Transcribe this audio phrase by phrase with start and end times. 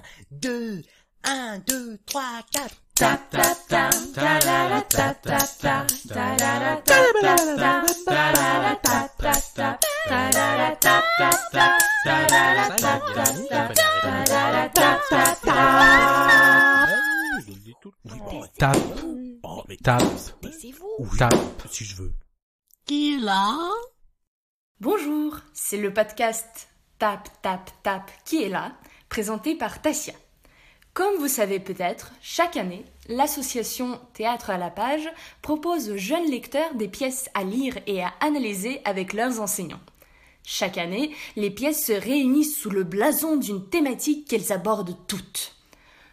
[0.00, 0.82] Un, deux,
[1.24, 2.76] un, deux, trois, quatre.
[2.94, 7.88] Tap tap tap ta la la tap tap tap ta la la tap tap tap
[8.04, 12.68] ta la la tap tap tap ta la la tap tap tap ta la la
[12.76, 16.88] tap tap tap ta la la tap tap tap.
[18.58, 18.76] Tape,
[19.42, 20.02] Oh, mais tape,
[21.18, 21.34] tape,
[21.70, 22.12] si je veux.
[22.84, 23.56] Qui là
[24.80, 28.72] Bonjour, c'est le podcast Tap Tap Tap qui est là,
[29.10, 30.14] présenté par Tassia.
[30.94, 35.08] Comme vous savez peut-être, chaque année, l'association Théâtre à la page
[35.42, 39.80] propose aux jeunes lecteurs des pièces à lire et à analyser avec leurs enseignants.
[40.42, 45.56] Chaque année, les pièces se réunissent sous le blason d'une thématique qu'elles abordent toutes.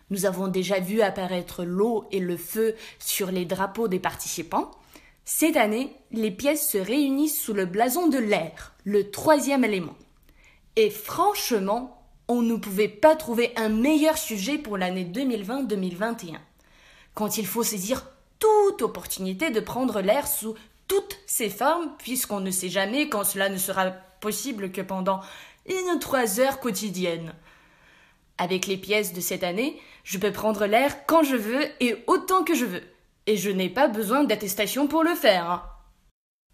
[0.10, 4.72] Nous avons déjà vu apparaître l'eau et le feu sur les drapeaux des participants.
[5.24, 9.96] Cette année, les pièces se réunissent sous le blason de l'air, le troisième élément.
[10.76, 11.97] Et franchement,
[12.28, 16.38] on ne pouvait pas trouver un meilleur sujet pour l'année 2020-2021.
[17.14, 18.06] Quand il faut saisir
[18.40, 20.56] toute opportunité de prendre l'air sous
[20.88, 25.22] toutes ses formes, puisqu'on ne sait jamais quand cela ne sera possible que pendant
[25.68, 27.34] une trois heures quotidiennes.
[28.38, 32.44] Avec les pièces de cette année, je peux prendre l'air quand je veux et autant
[32.44, 32.84] que je veux.
[33.26, 35.77] Et je n'ai pas besoin d'attestation pour le faire.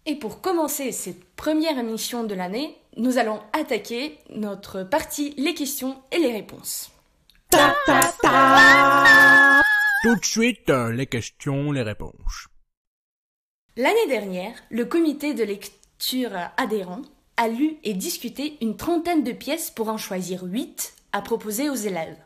[0.06, 5.96] Et pour commencer cette première émission de l'année, nous allons attaquer notre partie les questions
[6.12, 6.90] et les réponses.
[7.48, 9.62] Tap tap tap.
[10.02, 12.48] Tout de suite, euh, les questions, les réponses.
[13.76, 17.00] L'année dernière, le comité de lecture adhérent
[17.38, 21.74] a lu et discuté une trentaine de pièces pour en choisir huit à proposer aux
[21.74, 22.18] élèves.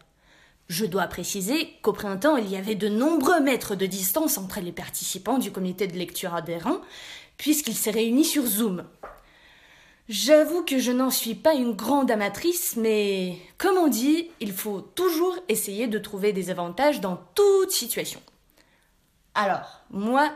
[0.67, 4.73] Je dois préciser qu'au printemps, il y avait de nombreux mètres de distance entre les
[4.73, 6.81] participants du comité de lecture adhérent,
[7.39, 8.85] puisqu'ils s'est réunis sur Zoom.
[10.09, 14.81] J'avoue que je n'en suis pas une grande amatrice, mais comme on dit, il faut
[14.81, 18.21] toujours essayer de trouver des avantages dans toute situation.
[19.35, 20.33] Alors, moi,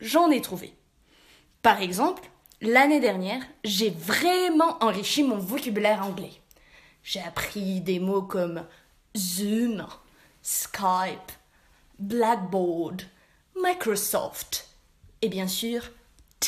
[0.00, 0.74] j'en ai trouvé.
[1.62, 2.28] Par exemple,
[2.60, 6.32] l'année dernière, j'ai vraiment enrichi mon vocabulaire anglais.
[7.02, 8.66] J'ai appris des mots comme
[9.16, 9.86] Zoom,
[10.42, 11.32] Skype,
[11.98, 13.02] Blackboard,
[13.56, 14.68] Microsoft
[15.22, 15.90] et bien sûr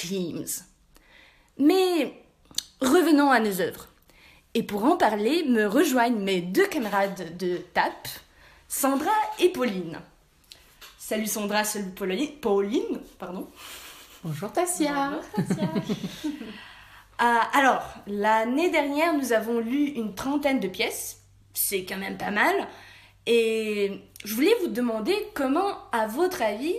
[0.06, 0.46] Teams.
[1.58, 2.22] Mais
[2.80, 3.88] revenons à nos œuvres.
[4.54, 8.08] Et pour en parler, me rejoignent mes deux camarades de TAP,
[8.68, 9.10] Sandra
[9.40, 9.98] et Pauline.
[10.98, 13.48] Salut Sandra, salut Pauline, Pauline pardon.
[14.22, 15.20] Bonjour Tassia.
[17.18, 21.22] Ah, alors, l'année dernière, nous avons lu une trentaine de pièces.
[21.54, 22.54] C'est quand même pas mal.
[23.26, 26.74] Et je voulais vous demander comment, à votre avis,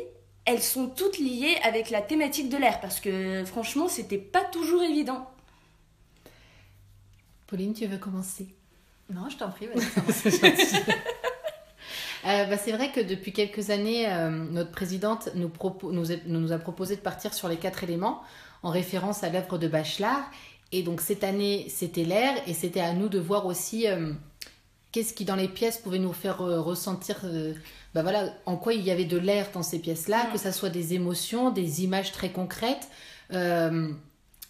[0.45, 2.79] elles sont toutes liées avec la thématique de l'air.
[2.81, 5.29] Parce que franchement, c'était pas toujours évident.
[7.47, 8.47] Pauline, tu veux commencer?
[9.09, 10.83] Non, je t'en prie, vas-y.
[12.25, 17.01] Euh, bah, c'est vrai que depuis quelques années, euh, notre présidente nous, a proposé de
[17.01, 18.21] partir sur les quatre éléments
[18.61, 20.29] en référence à l'œuvre de Bachelard.
[20.71, 24.11] Et donc cette année, c'était l'air et c'était à nous de voir aussi euh,
[24.91, 27.53] qu'est-ce qui dans les pièces pouvait nous faire euh, ressentir, euh,
[27.93, 30.33] bah voilà, en quoi il y avait de l'air dans ces pièces-là, Mm.
[30.33, 32.87] que ça soit des émotions, des images très concrètes.
[33.33, 33.91] Euh,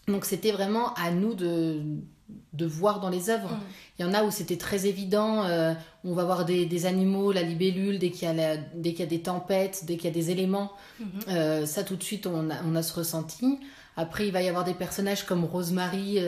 [0.07, 1.81] donc c'était vraiment à nous de,
[2.53, 3.49] de voir dans les œuvres.
[3.51, 3.59] Mm.
[3.99, 5.73] Il y en a où c'était très évident, euh,
[6.05, 9.01] on va voir des, des animaux, la libellule, dès qu'il y, a la- dès qu'il
[9.01, 11.07] y a des tempêtes, dès qu'il y a des éléments, Mhm.
[11.29, 13.59] euh, ça tout de suite on a, on a ce ressenti.
[13.97, 16.19] Après il va y avoir des personnages comme Rosemary,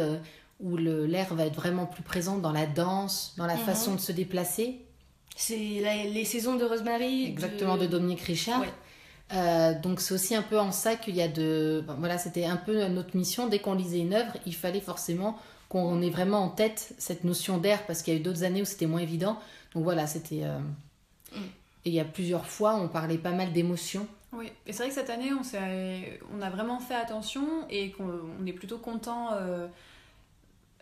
[0.61, 3.61] où l'air va être vraiment plus présent dans la danse, dans la Mhm.
[3.61, 4.79] façon de se déplacer.
[5.35, 7.25] C'est les saisons de Rosemary.
[7.25, 8.61] Exactement, de Dominique Richard.
[8.61, 8.69] Ouais.
[9.33, 11.83] Euh, donc c'est aussi un peu en ça qu'il y a de...
[11.87, 13.47] ben, voilà, c'était un peu notre mission.
[13.47, 15.39] Dès qu'on lisait une œuvre, il fallait forcément
[15.69, 18.61] qu'on ait vraiment en tête cette notion d'air, parce qu'il y a eu d'autres années
[18.61, 19.39] où c'était moins évident.
[19.73, 20.41] Donc voilà, c'était...
[20.43, 20.59] euh,
[21.33, 21.37] Mm.
[21.85, 24.05] Et il y a plusieurs fois, on parlait pas mal d'émotions.
[24.33, 25.41] Oui, et c'est vrai que cette année, on,
[26.37, 28.11] on a vraiment fait attention et qu'on
[28.41, 29.29] on est plutôt content.
[29.33, 29.67] euh,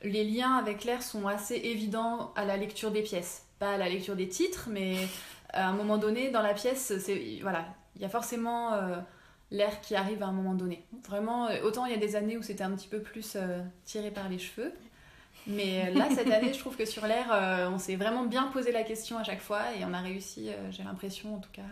[0.03, 3.45] les liens avec l'air sont assez évidents à la lecture des pièces.
[3.59, 4.95] Pas à la lecture des titres, mais
[5.53, 7.65] à un moment donné, dans la pièce, c'est voilà,
[7.95, 8.97] il y a forcément euh,
[9.51, 10.85] l'air qui arrive à un moment donné.
[11.07, 13.61] Vraiment, euh, autant il y a des années où c'était un petit peu plus euh,
[13.83, 14.73] tiré par les cheveux.
[15.47, 17.27] Mais là, cette année, je trouve que sur l'air,
[17.73, 20.83] on s'est vraiment bien posé la question à chaque fois et on a réussi, j'ai
[20.83, 21.63] l'impression en tout cas.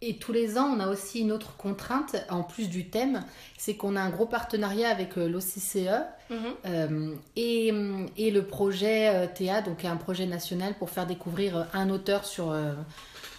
[0.00, 3.24] Et tous les ans, on a aussi une autre contrainte, en plus du thème,
[3.56, 5.88] c'est qu'on a un gros partenariat avec euh, l'OCCE
[6.30, 6.36] Mhm.
[6.66, 7.72] Euh, et,
[8.18, 12.26] et le projet euh, Théa, donc un projet national pour faire découvrir euh, un auteur
[12.26, 12.74] sur, euh,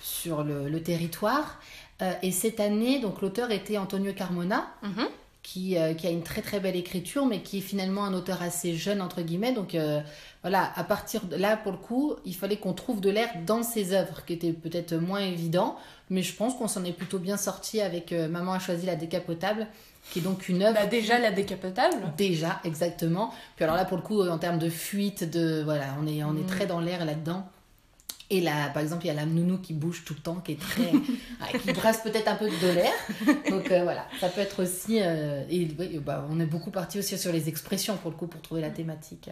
[0.01, 1.59] sur le, le territoire.
[2.01, 5.07] Euh, et cette année, donc l'auteur était Antonio Carmona, Mhm.
[5.43, 8.41] qui, euh, qui a une très très belle écriture, mais qui est finalement un auteur
[8.41, 9.53] assez jeune, entre guillemets.
[9.53, 10.01] Donc euh,
[10.41, 13.61] voilà, à partir de là, pour le coup, il fallait qu'on trouve de l'air dans
[13.63, 15.75] ses œuvres, qui était peut-être moins évident,
[16.09, 18.95] mais je pense qu'on s'en est plutôt bien sorti avec euh, Maman a choisi la
[18.95, 19.67] décapotable,
[20.11, 20.75] qui est donc une œuvre.
[20.75, 22.13] Bah, déjà la décapotable.
[22.17, 23.33] Déjà, exactement.
[23.57, 26.35] Puis alors là, pour le coup, en termes de fuite, de voilà, on est, on
[26.37, 26.45] est Mm.
[26.47, 27.45] très dans l'air là-dedans.
[28.31, 30.51] Et là, par exemple, il y a la nounou qui bouge tout le temps, qui
[30.51, 30.91] est très,
[31.41, 32.93] ah, qui brasse peut-être un peu de l'air.
[33.49, 35.01] Donc euh, voilà, ça peut être aussi.
[35.01, 38.27] euh, et oui, bah, on est beaucoup parti aussi sur les expressions pour le coup
[38.27, 39.31] pour trouver la thématique.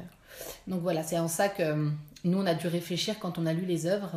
[0.65, 1.89] Donc voilà, c'est en ça que euh,
[2.23, 4.15] nous on a dû réfléchir quand on a lu les œuvres.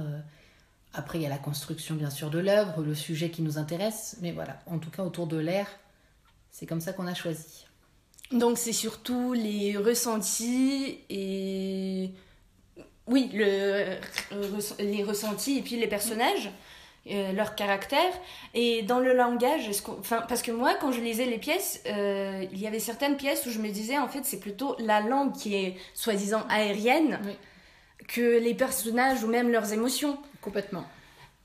[0.94, 4.16] Après, il y a la construction bien sûr de l'œuvre, le sujet qui nous intéresse,
[4.22, 5.66] mais voilà, en tout cas autour de l'air,
[6.50, 7.66] c'est comme ça qu'on a choisi.
[8.32, 12.12] Donc c'est surtout les ressentis et
[13.10, 13.96] oui, le, euh,
[14.78, 16.50] les ressentis et puis les personnages,
[17.10, 18.12] euh, leur caractère.
[18.54, 19.68] Et dans le langage,
[19.98, 23.44] enfin, parce que moi, quand je lisais les pièces, euh, il y avait certaines pièces
[23.46, 27.32] où je me disais, en fait, c'est plutôt la langue qui est soi-disant aérienne Oui.
[28.08, 30.18] que les personnages ou même leurs émotions.
[30.40, 30.84] Complètement.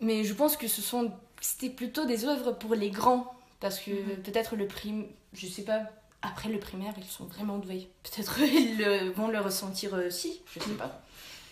[0.01, 3.91] Mais je pense que ce sont c'était plutôt des œuvres pour les grands parce que
[3.91, 4.23] Mhm.
[4.23, 5.81] peut-être le prim je sais pas
[6.21, 10.59] après le primaire ils sont vraiment doués peut-être ils le- vont le ressentir aussi je
[10.59, 11.01] sais pas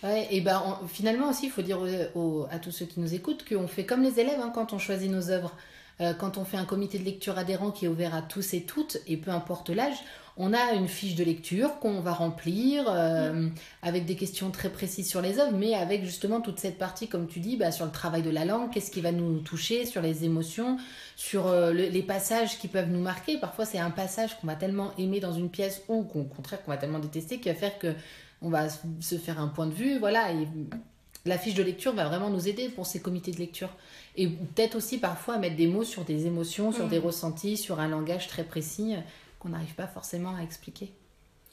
[0.04, 3.00] Ouais, et ben on- finalement aussi, il faut dire aux- aux- à tous ceux qui
[3.00, 5.52] nous écoutent qu'on fait comme les élèves hein, quand on choisit nos œuvres.
[6.00, 8.62] Euh, quand on fait un comité de lecture adhérent qui est ouvert à tous et
[8.64, 9.94] toutes, et peu importe l'âge,
[10.36, 13.48] on a une fiche de lecture qu'on va remplir euh,
[13.82, 17.28] avec des questions très précises sur les œuvres, mais avec justement toute cette partie, comme
[17.28, 20.02] tu dis, bah, sur le travail de la langue, qu'est-ce qui va nous toucher, sur
[20.02, 20.76] les émotions,
[21.16, 23.38] sur euh, le- les passages qui peuvent nous marquer.
[23.38, 26.72] Parfois, c'est un passage qu'on va tellement aimer dans une pièce ou qu'au contraire qu'on
[26.72, 27.94] va tellement détester qui va faire que
[28.44, 28.68] on va
[29.00, 30.30] se faire un point de vue, voilà.
[30.32, 30.46] Et
[31.24, 33.70] la fiche de lecture va vraiment nous aider pour ces comités de lecture.
[34.16, 37.88] Et peut-être aussi parfois mettre des mots sur des émotions, sur des ressentis, sur un
[37.88, 38.98] langage très précis euh,
[39.40, 40.92] qu'on n'arrive pas forcément à expliquer.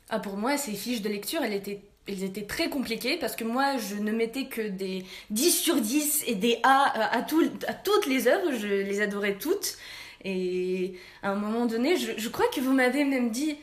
[0.10, 3.44] ah pour moi ces fiches de lecture elles étaient elles étaient très compliquées parce que
[3.46, 7.50] moi je ne mettais que des 10 sur 10 et des A à, à, tout-
[7.68, 9.78] à toutes les œuvres je les adorais toutes
[10.26, 13.56] et à un moment donné je, je crois que vous m'avez même dit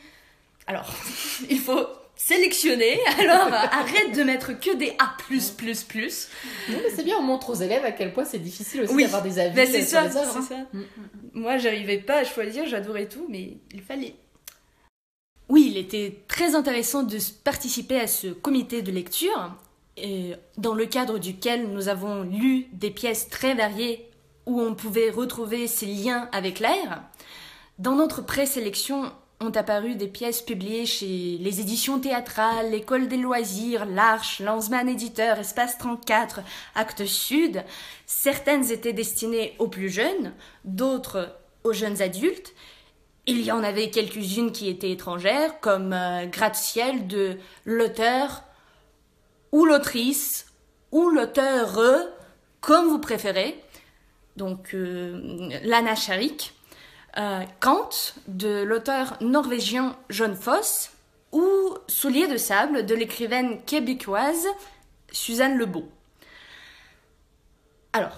[0.67, 0.93] alors
[1.49, 1.85] il faut
[2.19, 7.55] sélectionner alors arrête de mettre que des A Non, mais c'est bien, on montre aux
[7.55, 9.03] élèves à quel point c'est difficile aussi Oui.
[9.03, 10.43] d'avoir des avis Ben, euh, c'est ça, les œuvres.
[10.47, 10.67] c'est hein.
[10.73, 10.79] ça.
[11.33, 14.15] Moi, j'arrivais pas à choisir, j'adorais tout, mais il fallait.
[15.47, 19.55] Oui, il était très intéressant de participer à ce comité de lecture,
[19.95, 24.05] et dans le cadre duquel nous avons lu des pièces très variées
[24.45, 27.03] où on pouvait retrouver ces liens avec l'air.
[27.77, 33.85] Dans notre présélection ont apparu des pièces publiées chez les éditions théâtrales, l'École des loisirs,
[33.85, 36.41] l'Arche, Lanzmann Éditeur, Espace 34,
[36.75, 37.63] Actes Sud.
[38.05, 40.33] Certaines étaient destinées aux plus jeunes,
[40.65, 42.53] d'autres aux jeunes adultes.
[43.27, 48.43] Il y en avait quelques-unes qui étaient étrangères, comme euh, Gratte-ciel de l'auteur
[49.51, 50.47] ou l'autrice
[50.91, 51.79] ou l'auteur,
[52.59, 53.63] comme vous préférez.
[54.35, 56.53] Donc, euh, Lana Charik.
[57.19, 57.89] Euh, Kant
[58.27, 60.91] de l'auteur norvégien John Foss
[61.33, 61.43] ou
[61.87, 64.47] Souliers de sable de l'écrivaine québécoise
[65.11, 65.89] Suzanne Lebeau.
[67.91, 68.15] Alors,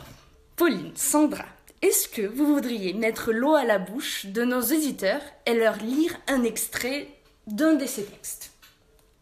[0.55, 1.45] Pauline, Sandra,
[1.81, 6.15] est-ce que vous voudriez mettre l'eau à la bouche de nos éditeurs et leur lire
[6.27, 7.07] un extrait
[7.47, 8.51] d'un de ces textes?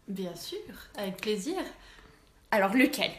[0.08, 0.58] Bien sûr,
[0.98, 1.56] avec plaisir.
[2.50, 3.12] Alors, lequel?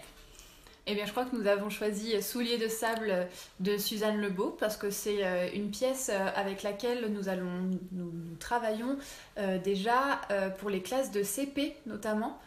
[0.87, 3.27] Eh bien, je crois que nous avons choisi Souliers de sable
[3.59, 8.11] de Suzanne Lebeau parce que c'est euh, une pièce euh, avec laquelle nous allons nous,
[8.39, 8.97] travaillons
[9.37, 10.21] euh, déjà
[10.59, 12.39] pour les classes de CP notamment.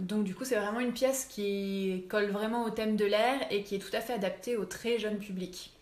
[0.00, 3.62] Donc du coup, c'est vraiment une pièce qui colle vraiment au thème de l'air et
[3.62, 5.72] qui est tout à fait adaptée au très jeune public.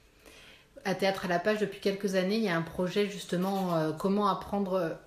[0.84, 4.28] À Théâtre à la page, depuis quelques années, il y a un projet justement comment
[4.28, 4.98] apprendre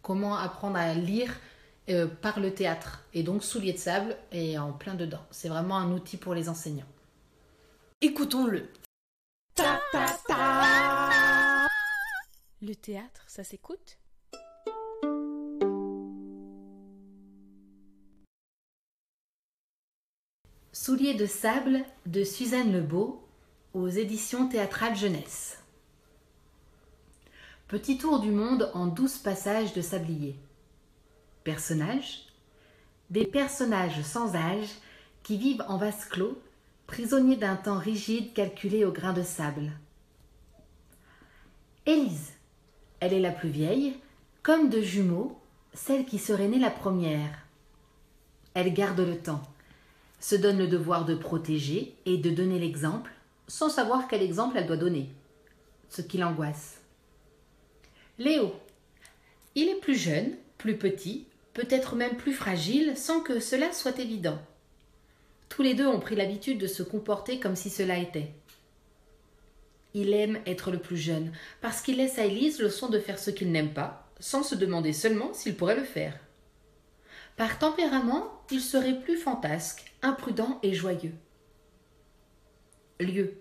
[0.00, 1.30] comment apprendre à lire
[1.88, 3.04] euh, par le théâtre.
[3.12, 5.24] Et donc Souliers de sable est en plein dedans.
[5.30, 6.86] C'est vraiment un outil pour les enseignants.
[8.00, 8.68] Écoutons-le.
[12.62, 13.98] Le théâtre, ça s'écoute?
[20.72, 23.22] Souliers de sable de Suzanne Lebeau
[23.74, 25.58] aux éditions théâtrales jeunesse.
[27.68, 30.36] Petit tour du monde en douze passages de sablier.
[31.44, 32.26] Personnages
[33.10, 34.68] Des personnages sans âge
[35.22, 36.40] qui vivent en vase clos,
[36.86, 39.70] prisonniers d'un temps rigide calculé au grain de sable.
[41.86, 42.32] Élise.
[43.00, 43.94] Elle est la plus vieille,
[44.42, 45.38] comme de jumeaux,
[45.74, 47.46] celle qui serait née la première.
[48.54, 49.42] Elle garde le temps
[50.24, 53.10] se donne le devoir de protéger et de donner l'exemple,
[53.46, 55.10] sans savoir quel exemple elle doit donner,
[55.90, 56.80] ce qui l'angoisse.
[58.18, 58.54] Léo.
[59.54, 64.38] Il est plus jeune, plus petit, peut-être même plus fragile, sans que cela soit évident.
[65.48, 68.32] Tous les deux ont pris l'habitude de se comporter comme si cela était.
[69.94, 73.18] Il aime être le plus jeune, parce qu'il laisse à Élise le soin de faire
[73.18, 76.18] ce qu'il n'aime pas, sans se demander seulement s'il pourrait le faire.
[77.36, 81.14] Par tempérament, il serait plus fantasque, imprudent et joyeux.
[82.98, 83.34] Lieu.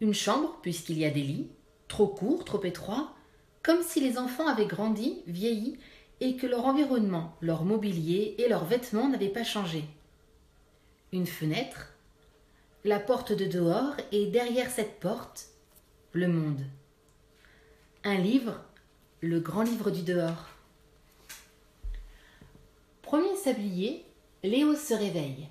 [0.00, 1.48] Une chambre, puisqu'il y a des lits,
[1.88, 3.14] trop courts, trop étroits,
[3.62, 5.78] comme si les enfants avaient grandi, vieilli,
[6.22, 9.84] et que leur environnement, leur mobilier et leurs vêtements n'avaient pas changé.
[11.10, 11.94] Une fenêtre,
[12.84, 15.48] la porte de dehors, et derrière cette porte,
[16.12, 16.60] le monde.
[18.04, 18.60] Un livre,
[19.20, 20.46] le grand livre du dehors.
[23.02, 24.06] Premier sablier,
[24.44, 25.48] Léo se réveille.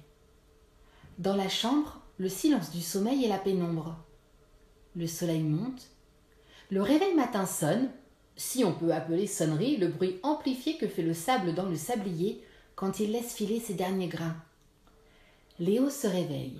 [1.20, 3.98] Dans la chambre, le silence du sommeil et la pénombre.
[4.96, 5.90] Le soleil monte.
[6.70, 7.92] Le réveil matin sonne,
[8.42, 12.44] si on peut appeler sonnerie le bruit amplifié que fait le sable dans le sablier
[12.76, 14.36] quand il laisse filer ses derniers grains.
[15.60, 16.60] Léo se réveille.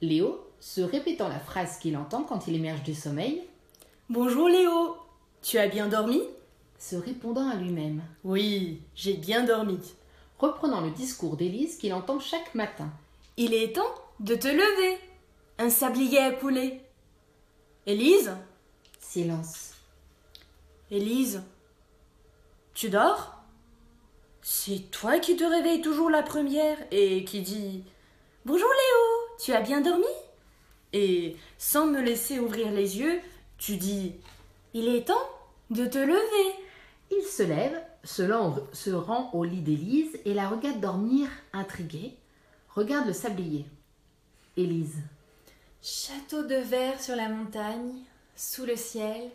[0.00, 3.42] Léo, se répétant la phrase qu'il entend quand il émerge du sommeil,
[4.08, 4.96] Bonjour Léo,
[5.42, 6.22] tu as bien dormi?
[6.78, 9.80] se répondant à lui-même, Oui, j'ai bien dormi.
[10.38, 12.92] reprenant le discours d'Élise qu'il entend chaque matin.
[13.36, 14.98] Il est temps de te lever.
[15.58, 16.80] Un sablier a coulé.
[17.86, 18.30] Élise?
[19.00, 19.65] Silence.
[20.90, 21.42] Élise
[22.74, 23.42] Tu dors?
[24.40, 27.82] C'est toi qui te réveilles toujours la première et qui dit
[28.44, 30.04] Bonjour Léo, tu as bien dormi?
[30.92, 33.18] Et sans me laisser ouvrir les yeux,
[33.58, 34.14] tu dis
[34.74, 35.28] Il est temps
[35.70, 36.54] de te lever.
[37.10, 38.22] Il se lève, se,
[38.72, 42.14] se rend au lit d'Élise et la regarde dormir, intrigué.
[42.68, 43.66] Regarde le sablier.
[44.56, 44.98] Élise.
[45.82, 48.04] Château de verre sur la montagne,
[48.36, 49.30] sous le ciel.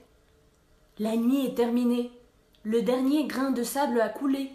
[0.99, 2.11] La nuit est terminée.
[2.63, 4.51] Le dernier grain de sable a coulé.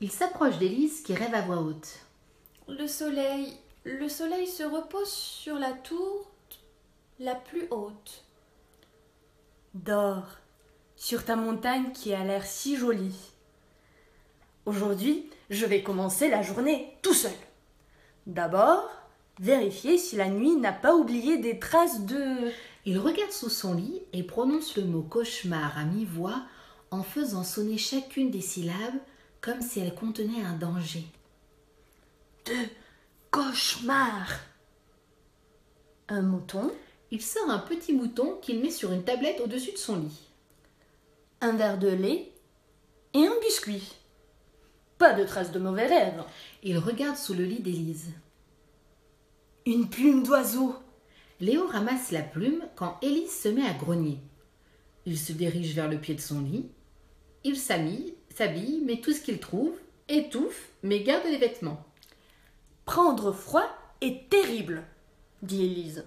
[0.00, 2.00] Il s'approche d'Élise qui rêve à voix haute.
[2.68, 3.52] Le soleil,
[3.84, 6.30] le soleil se repose sur la tour
[7.18, 8.24] la plus haute.
[9.74, 10.26] Dors
[10.96, 13.32] sur ta montagne qui a l'air si jolie.
[14.64, 17.32] Aujourd'hui, je vais commencer la journée tout seul.
[18.26, 18.90] D'abord,
[19.38, 22.50] vérifier si la nuit n'a pas oublié des traces de...
[22.86, 26.42] Il regarde sous son lit et prononce le mot cauchemar à mi-voix
[26.92, 28.94] en faisant sonner chacune des syllabes
[29.40, 31.04] comme si elles contenaient un danger.
[32.46, 32.54] de
[33.32, 34.28] cauchemar.
[36.08, 36.72] Un mouton,
[37.10, 40.28] Il sort un petit mouton qu'il met sur une tablette au-dessus de son lit.
[41.40, 42.32] un verre de lait
[43.14, 43.94] et un biscuit.
[44.98, 46.24] Pas de traces de mauvais rêves.
[46.62, 48.10] Il regarde sous le lit d'Élise.
[49.66, 50.76] Une plume d'oiseau.
[51.38, 54.18] Léo ramasse la plume quand Élise se met à grogner.
[55.04, 56.66] Il se dirige vers le pied de son lit.
[57.44, 59.72] Il s'habille, s'habille, met tout ce qu'il trouve,
[60.08, 61.84] étouffe, mais garde les vêtements.
[62.86, 63.68] Prendre froid
[64.00, 64.84] est terrible,
[65.42, 66.04] dit Élise.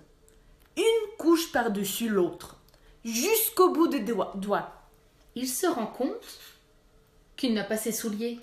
[0.75, 2.59] Une couche par-dessus l'autre,
[3.05, 4.33] jusqu'au bout des doigts.
[4.36, 4.71] doigts.
[5.36, 6.39] Il se rend compte
[7.38, 8.39] qu'il n'a pas ses souliers.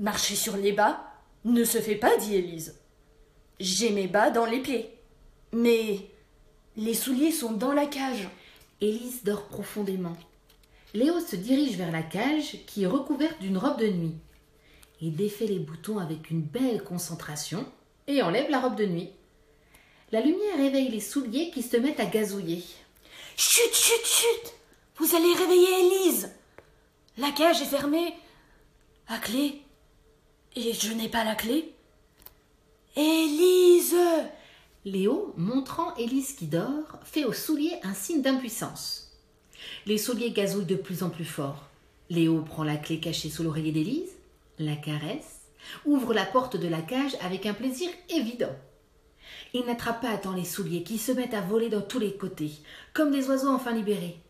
[0.00, 1.00] Marcher sur les bas
[1.44, 2.80] ne se fait pas, dit Élise.
[3.60, 4.95] J'ai mes bas dans les pieds.
[5.56, 6.00] Mais
[6.76, 8.28] les souliers sont dans la cage.
[8.82, 10.14] Élise dort profondément.
[10.92, 14.16] Léo se dirige vers la cage qui est recouverte d'une robe de nuit.
[15.00, 17.64] Il défait les boutons avec une belle concentration
[18.06, 19.08] et enlève la robe de nuit.
[20.12, 22.62] La lumière réveille les souliers qui se mettent à gazouiller.
[23.38, 24.52] Chut, chut, chut
[24.98, 26.34] Vous allez réveiller Élise
[27.16, 28.12] La cage est fermée.
[29.08, 29.62] À clé.
[30.54, 31.72] Et je n'ai pas la clé.
[32.94, 33.96] Élise
[34.86, 39.10] Léo, montrant Élise qui dort, fait aux souliers un signe d'impuissance.
[39.84, 41.64] Les souliers gazouillent de plus en plus fort.
[42.08, 44.12] Léo prend la clé cachée sous l'oreiller d'Élise,
[44.60, 45.40] la caresse,
[45.86, 48.54] ouvre la porte de la cage avec un plaisir évident.
[49.54, 52.16] Il n'attrape pas à temps les souliers qui se mettent à voler dans tous les
[52.16, 52.52] côtés,
[52.94, 54.20] comme des oiseaux enfin libérés.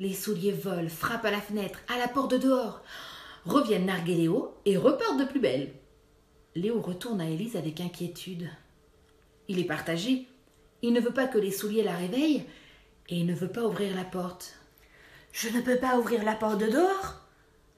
[0.00, 2.82] Les souliers volent, frappent à la fenêtre, à la porte de dehors,
[3.44, 5.72] reviennent narguer Léo et repartent de plus belle.
[6.56, 8.48] Léo retourne à Élise avec inquiétude.
[9.50, 10.28] Il est partagé.
[10.80, 12.44] Il ne veut pas que les souliers la réveillent
[13.08, 14.54] et il ne veut pas ouvrir la porte.
[15.32, 17.16] Je ne peux pas ouvrir la porte de dehors.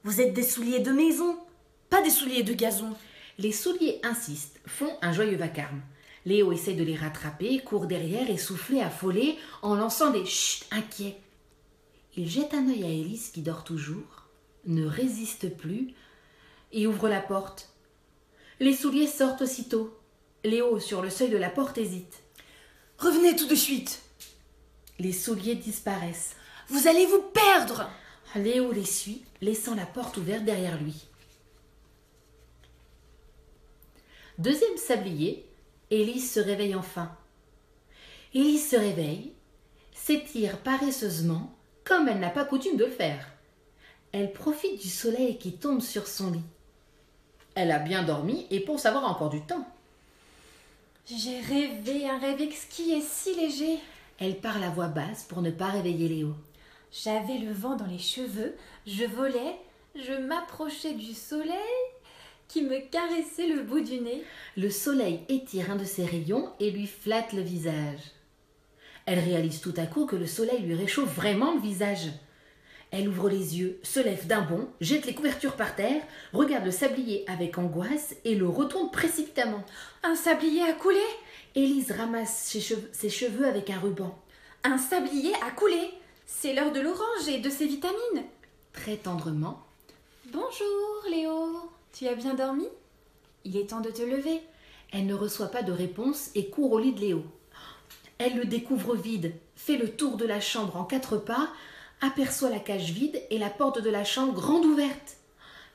[0.04, 1.38] Vous êtes des souliers de maison,
[1.88, 2.94] pas des souliers de gazon.
[3.38, 5.80] Les souliers insistent, font un joyeux vacarme.
[6.26, 11.16] Léo essaie de les rattraper, court derrière, essoufflé, affolé, en lançant des chut inquiets.
[12.18, 14.26] Il jette un œil à Élise qui dort toujours,
[14.66, 15.94] ne résiste plus
[16.70, 17.70] et ouvre la porte.
[18.60, 19.98] Les souliers sortent aussitôt.
[20.44, 22.22] Léo, sur le seuil de la porte, hésite.
[22.98, 24.02] Revenez tout de suite.
[24.98, 26.34] Les souliers disparaissent.
[26.68, 27.88] Vous allez vous perdre.
[28.34, 31.06] Léo les suit, laissant la porte ouverte derrière lui.
[34.38, 35.46] Deuxième sablier,
[35.90, 37.14] Élise se réveille enfin.
[38.34, 39.32] Élise se réveille,
[39.94, 43.28] s'étire paresseusement, comme elle n'a pas coutume de le faire.
[44.10, 46.44] Elle profite du soleil qui tombe sur son lit.
[47.54, 49.66] Elle a bien dormi et pense avoir encore du temps.
[51.04, 53.80] J'ai rêvé un rêve exquis et si léger.
[54.20, 56.34] Elle parle à voix basse pour ne pas réveiller Léo.
[56.92, 58.54] J'avais le vent dans les cheveux,
[58.86, 59.56] je volais,
[59.96, 61.56] je m'approchais du soleil
[62.46, 64.22] qui me caressait le bout du nez.
[64.56, 68.12] Le soleil étire un de ses rayons et lui flatte le visage.
[69.04, 72.10] Elle réalise tout à coup que le soleil lui réchauffe vraiment le visage.
[72.92, 76.02] Elle ouvre les yeux, se lève d'un bond, jette les couvertures par terre,
[76.34, 79.64] regarde le sablier avec angoisse et le retourne précipitamment.
[80.02, 81.00] Un sablier a coulé?
[81.54, 84.16] Élise ramasse ses cheveux, ses cheveux avec un ruban.
[84.62, 85.90] Un sablier a coulé?
[86.26, 88.24] C'est l'heure de l'orange et de ses vitamines.
[88.74, 89.64] Très tendrement,
[90.30, 92.68] Bonjour Léo, tu as bien dormi?
[93.44, 94.40] Il est temps de te lever.
[94.92, 97.24] elle ne reçoit pas de réponse et court au lit de Léo.
[98.18, 101.50] Elle le découvre vide, fait le tour de la chambre en quatre pas,
[102.02, 105.16] aperçoit la cage vide et la porte de la chambre grande ouverte.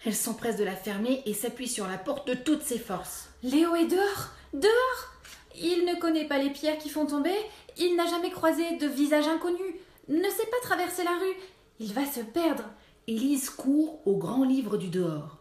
[0.05, 3.29] Elle s'empresse de la fermer et s'appuie sur la porte de toutes ses forces.
[3.41, 5.13] Léo est dehors Dehors
[5.55, 7.35] Il ne connaît pas les pierres qui font tomber,
[7.77, 9.75] il n'a jamais croisé de visage inconnu,
[10.07, 11.35] ne sait pas traverser la rue,
[11.79, 12.63] il va se perdre.
[13.07, 15.37] Élise court au grand livre du dehors.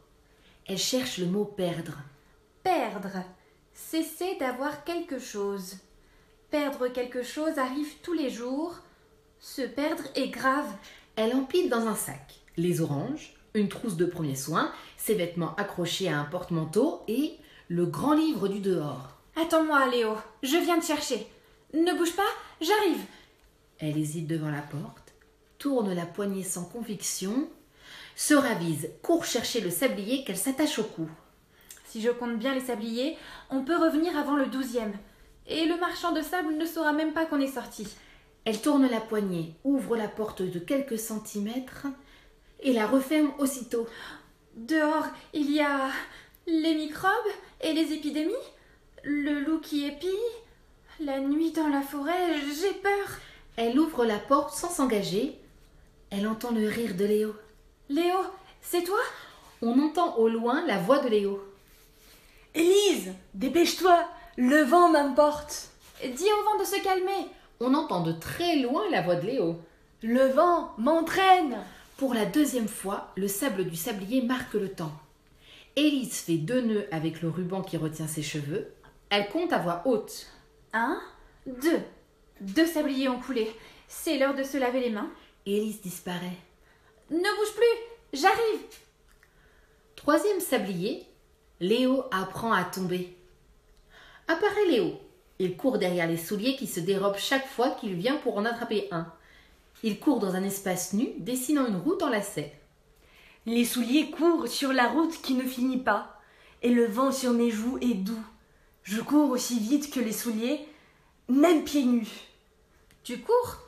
[0.66, 1.98] Elle cherche le mot perdre.
[2.62, 3.24] Perdre.
[3.74, 5.76] Cesser d'avoir quelque chose.
[6.50, 8.74] Perdre quelque chose arrive tous les jours.
[9.40, 10.68] Se perdre est grave.
[11.16, 16.08] Elle empile dans un sac les oranges, une trousse de premiers soins, ses vêtements accrochés
[16.08, 17.36] à un porte-manteau et
[17.68, 19.16] le grand livre du dehors.
[19.36, 21.26] Attends-moi, Léo, je viens te chercher.
[21.74, 22.22] Ne bouge pas,
[22.60, 23.00] j'arrive.
[23.78, 25.12] Elle hésite devant la porte,
[25.58, 27.48] tourne la poignée sans conviction,
[28.14, 31.08] se ravise, court chercher le sablier qu'elle s'attache au cou.
[31.84, 33.18] Si je compte bien les sabliers,
[33.50, 34.94] on peut revenir avant le douzième.
[35.46, 37.86] Et le marchand de sable ne saura même pas qu'on est sorti.
[38.46, 41.88] Elle tourne la poignée, ouvre la porte de quelques centimètres
[42.60, 43.88] et la referme aussitôt.
[44.54, 45.90] Dehors, il y a
[46.46, 47.10] les microbes
[47.60, 48.32] et les épidémies,
[49.02, 50.06] le loup qui épie,
[51.00, 53.18] la nuit dans la forêt, j'ai peur.
[53.56, 55.36] Elle ouvre la porte sans s'engager.
[56.10, 57.34] Elle entend le rire de Léo.
[57.88, 58.18] Léo,
[58.62, 59.00] c'est toi?
[59.60, 61.42] On entend au loin la voix de Léo.
[62.54, 65.70] Élise, dépêche-toi, le vent m'emporte.
[66.00, 67.26] Dis au vent de se calmer.
[67.60, 69.60] On entend de très loin la voix de Léo.
[70.02, 71.56] Le vent m'entraîne.
[71.96, 74.92] Pour la deuxième fois, le sable du sablier marque le temps.
[75.76, 78.72] Élise fait deux nœuds avec le ruban qui retient ses cheveux.
[79.08, 80.26] Elle compte à voix haute.
[80.72, 81.00] Un,
[81.46, 81.80] deux.
[82.40, 83.50] Deux sabliers ont coulé.
[83.88, 85.10] C'est l'heure de se laver les mains.
[85.46, 86.36] Élise disparaît.
[87.10, 88.60] Ne bouge plus, j'arrive.
[89.94, 91.06] Troisième sablier,
[91.60, 93.16] Léo apprend à tomber.
[94.28, 95.00] Apparaît Léo.
[95.38, 98.88] Il court derrière les souliers qui se dérobent chaque fois qu'il vient pour en attraper
[98.90, 99.06] un.
[99.82, 102.58] Il court dans un espace nu, dessinant une route en lacets.
[103.44, 106.18] Les souliers courent sur la route qui ne finit pas,
[106.62, 108.24] et le vent sur mes joues est doux.
[108.82, 110.66] Je cours aussi vite que les souliers,
[111.28, 112.08] même pieds nus.
[113.04, 113.58] Tu cours?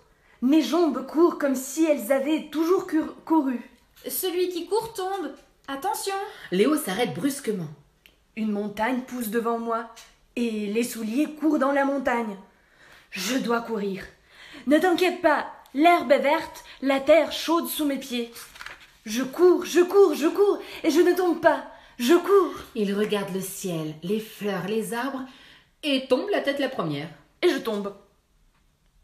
[0.40, 3.60] Mes jambes courent comme si elles avaient toujours cur- couru.
[4.08, 5.32] Celui qui court tombe.
[5.66, 6.14] Attention
[6.50, 7.68] Léo s'arrête brusquement.
[8.36, 9.90] Une montagne pousse devant moi,
[10.38, 12.36] et les souliers courent dans la montagne.
[13.10, 14.04] Je dois courir.
[14.68, 18.32] Ne t'inquiète pas, l'herbe est verte, la terre chaude sous mes pieds.
[19.04, 21.68] Je cours, je cours, je cours, et je ne tombe pas.
[21.98, 25.22] Je cours, Il regarde le ciel, les fleurs, les arbres,
[25.82, 27.08] et tombe la tête la première.
[27.42, 27.92] et je tombe.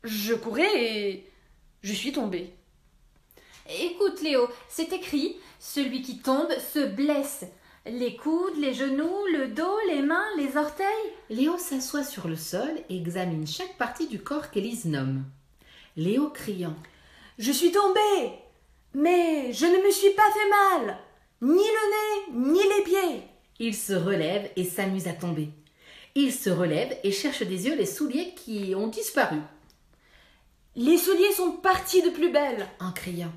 [0.04, 1.32] Je courais et
[1.82, 2.54] je suis tombée.
[3.80, 7.44] Écoute Léo, c'est écrit, celui qui tombe se blesse.
[7.86, 10.86] Les coudes, les genoux, le dos, les mains, les orteils.
[11.28, 15.24] Léo s'assoit sur le sol et examine chaque partie du corps qu'Élise nomme.
[15.96, 16.76] Léo criant.
[17.38, 18.32] Je suis tombée,
[18.94, 20.48] mais je ne me suis pas fait
[20.86, 20.98] mal.
[21.42, 23.22] Ni le nez, ni les pieds.
[23.58, 25.50] Il se relève et s'amuse à tomber.
[26.14, 29.38] Il se relève et cherche des yeux les souliers qui ont disparu,
[30.74, 32.66] Les souliers sont partis de plus belle.
[32.80, 33.32] en criant.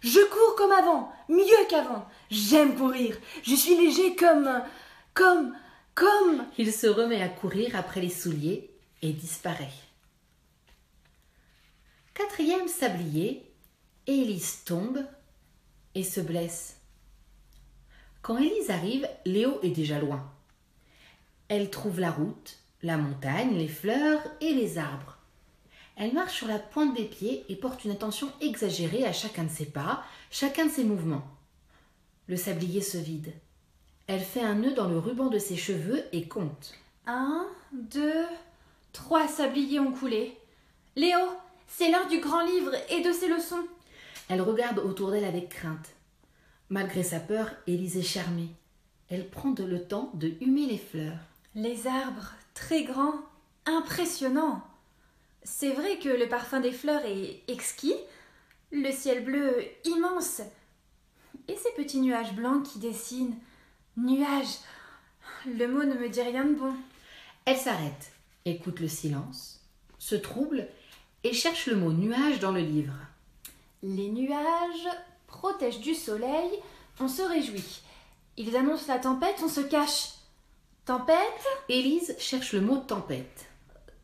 [0.00, 2.08] Je cours comme avant, mieux qu'avant.
[2.32, 3.14] J'aime courir.
[3.42, 4.62] Je suis léger comme.
[5.12, 5.54] comme.
[5.94, 6.46] comme.
[6.56, 8.70] Il se remet à courir après les souliers
[9.02, 9.68] et disparaît.
[12.14, 13.52] Quatrième sablier,
[14.06, 15.04] Élise tombe
[15.94, 16.78] et se blesse.
[18.22, 20.26] Quand Élise arrive, Léo est déjà loin.
[21.48, 25.18] Elle trouve la route, la montagne, les fleurs et les arbres.
[25.96, 29.50] Elle marche sur la pointe des pieds et porte une attention exagérée à chacun de
[29.50, 31.28] ses pas, chacun de ses mouvements.
[32.32, 33.30] Le sablier se vide.
[34.06, 36.72] Elle fait un nœud dans le ruban de ses cheveux et compte.
[37.06, 38.24] Un, deux,
[38.94, 40.38] trois sabliers ont coulé.
[40.96, 41.18] Léo,
[41.68, 43.66] c'est l'heure du grand livre et de ses leçons.
[44.30, 45.90] Elle regarde autour d'elle avec crainte.
[46.70, 48.48] Malgré sa peur, Élise est charmée.
[49.10, 51.18] Elle prend de le temps de humer les fleurs.
[51.54, 53.20] Les arbres, très grands,
[53.66, 54.62] impressionnants.
[55.42, 57.96] C'est vrai que le parfum des fleurs est exquis,
[58.70, 60.40] le ciel bleu immense,
[61.48, 63.36] et ces petits nuages blancs qui dessinent.
[63.96, 64.58] Nuages.
[65.46, 66.74] Le mot ne me dit rien de bon.
[67.44, 68.12] Elle s'arrête,
[68.44, 69.60] écoute le silence,
[69.98, 70.68] se trouble
[71.24, 72.94] et cherche le mot nuage dans le livre.
[73.82, 74.88] Les nuages
[75.26, 76.50] protègent du soleil,
[77.00, 77.82] on se réjouit.
[78.36, 80.10] Ils annoncent la tempête, on se cache.
[80.84, 81.16] Tempête?
[81.68, 83.46] Élise cherche le mot tempête.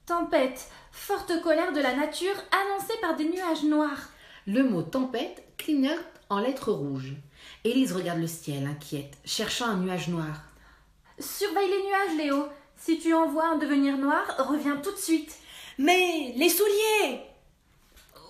[0.07, 4.09] Tempête, forte colère de la nature annoncée par des nuages noirs.
[4.47, 7.15] Le mot tempête clignote en lettres rouges.
[7.65, 10.43] Élise regarde le ciel, inquiète, cherchant un nuage noir.
[11.19, 12.49] Surveille les nuages, Léo.
[12.77, 15.37] Si tu en vois un devenir noir, reviens tout de suite.
[15.79, 17.21] Mais les souliers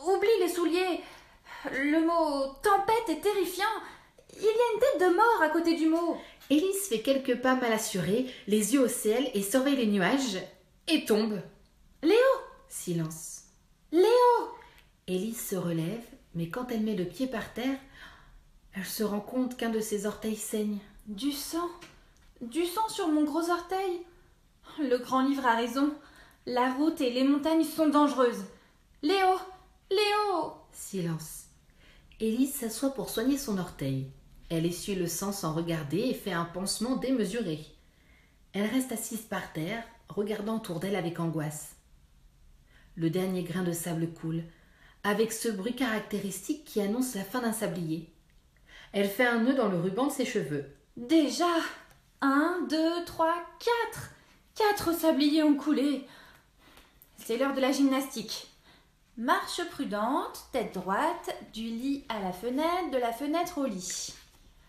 [0.06, 1.00] Oublie les souliers.
[1.72, 3.64] Le mot tempête est terrifiant.
[4.34, 6.16] Il y a une tête de mort à côté du mot.
[6.50, 10.38] Élise fait quelques pas mal assurés, les yeux au ciel et surveille les nuages,
[10.86, 11.42] et tombe.
[12.02, 12.16] Léo
[12.68, 13.42] Silence.
[13.92, 14.04] Léo
[15.06, 17.76] Élise se relève, mais quand elle met le pied par terre,
[18.78, 20.78] elle se rend compte qu'un de ses orteils saigne.
[21.06, 21.68] Du sang
[22.40, 24.02] Du sang sur mon gros orteil
[24.78, 25.92] Le grand livre a raison.
[26.46, 28.44] La route et les montagnes sont dangereuses.
[29.02, 29.34] Léo
[29.90, 31.46] Léo Silence.
[32.20, 34.12] Élise s'assoit pour soigner son orteil.
[34.48, 37.66] Elle essuie le sang sans regarder et fait un pansement démesuré.
[38.52, 41.74] Elle reste assise par terre, regardant autour d'elle avec angoisse.
[42.94, 44.44] Le dernier grain de sable coule,
[45.02, 48.12] avec ce bruit caractéristique qui annonce la fin d'un sablier.
[48.92, 50.66] Elle fait un nœud dans le ruban de ses cheveux.
[50.96, 51.46] Déjà
[52.20, 54.10] Un, deux, trois, quatre
[54.54, 56.04] Quatre sabliers ont coulé.
[57.16, 58.48] C'est l'heure de la gymnastique.
[59.16, 64.14] Marche prudente, tête droite, du lit à la fenêtre, de la fenêtre au lit.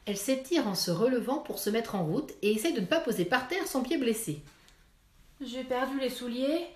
[0.06, 3.00] Elle s'étire en se relevant pour se mettre en route et essaie de ne pas
[3.00, 4.44] poser par terre son pied blessé.
[5.42, 6.68] J'ai perdu les souliers,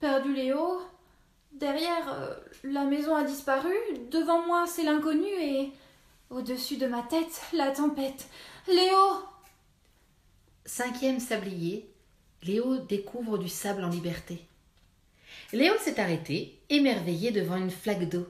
[0.00, 0.80] perdu Léo.
[1.52, 3.74] Derrière, euh, la maison a disparu.
[4.10, 5.72] Devant moi, c'est l'inconnu et
[6.30, 8.28] au-dessus de ma tête, la tempête.
[8.68, 9.24] Léo
[10.64, 11.90] Cinquième sablier,
[12.44, 14.46] Léo découvre du sable en liberté.
[15.52, 18.28] Léo s'est arrêté, émerveillé devant une flaque d'eau.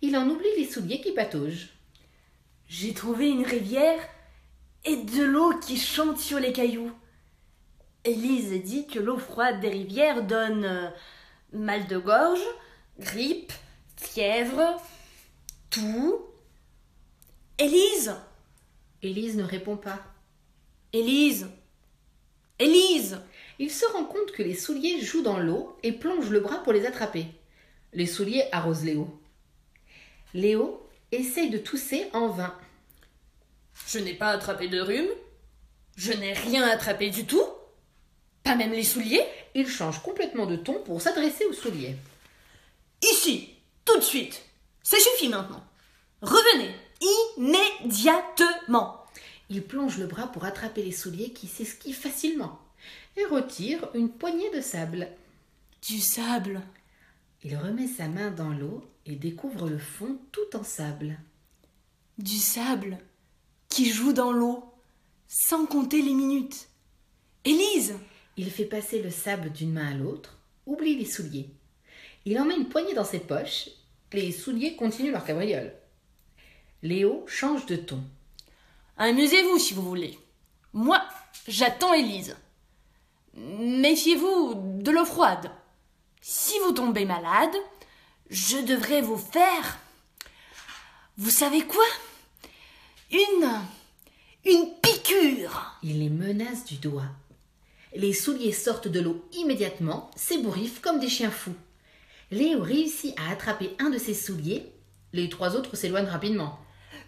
[0.00, 1.68] Il en oublie les souliers qui pataugent.
[2.68, 4.00] J'ai trouvé une rivière
[4.84, 6.90] et de l'eau qui chante sur les cailloux.
[8.04, 10.88] Élise dit que l'eau froide des rivières donne euh,
[11.52, 12.44] mal de gorge,
[12.98, 13.52] grippe,
[13.96, 14.80] fièvre,
[15.70, 16.20] tout.
[17.58, 18.14] Élise
[19.02, 20.00] Élise ne répond pas.
[20.92, 21.48] Élise
[22.58, 23.18] Élise
[23.58, 26.74] Il se rend compte que les souliers jouent dans l'eau et plonge le bras pour
[26.74, 27.26] les attraper.
[27.94, 29.18] Les souliers arrosent Léo.
[30.34, 32.54] Léo essaye de tousser en vain.
[33.86, 35.08] Je n'ai pas attrapé de rhume.
[35.96, 37.44] Je n'ai rien attrapé du tout.
[38.42, 39.24] Pas même les souliers.
[39.54, 41.96] Il change complètement de ton pour s'adresser aux souliers.
[43.02, 43.54] Ici,
[43.86, 44.42] tout de suite.
[44.82, 45.64] Ça suffit maintenant.
[46.20, 46.74] Revenez
[47.36, 49.04] immédiatement.
[49.48, 52.58] Il plonge le bras pour attraper les souliers qui s'esquivent facilement
[53.16, 55.08] et retire une poignée de sable.
[55.82, 56.60] Du sable.
[57.44, 61.18] Il remet sa main dans l'eau et découvre le fond tout en sable.
[62.18, 62.98] Du sable
[63.68, 64.64] qui joue dans l'eau,
[65.28, 66.68] sans compter les minutes.
[67.44, 67.94] Élise
[68.36, 71.50] Il fait passer le sable d'une main à l'autre, oublie les souliers.
[72.24, 73.68] Il en met une poignée dans ses poches,
[74.12, 75.72] les souliers continuent leur cabriole.
[76.82, 78.02] Léo change de ton.
[78.98, 80.18] Amusez-vous si vous voulez.
[80.72, 81.02] Moi,
[81.48, 82.36] j'attends Élise.
[83.34, 85.50] Méfiez-vous de l'eau froide.
[86.20, 87.54] Si vous tombez malade,
[88.30, 89.78] je devrais vous faire.
[91.16, 91.84] Vous savez quoi?
[93.10, 93.48] Une.
[94.44, 97.10] Une piqûre Il les menace du doigt.
[97.94, 101.54] Les souliers sortent de l'eau immédiatement, s'ébouriffent comme des chiens fous.
[102.30, 104.66] Léo réussit à attraper un de ses souliers,
[105.12, 106.58] les trois autres s'éloignent rapidement,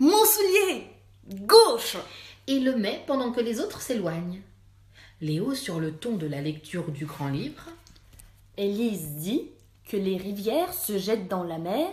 [0.01, 0.87] Mon soulier
[1.29, 1.97] Gauche
[2.47, 4.41] et le met pendant que les autres s'éloignent.
[5.21, 7.65] Léo, sur le ton de la lecture du grand livre,
[8.57, 9.51] Élise dit
[9.89, 11.89] que les rivières se jettent dans la mer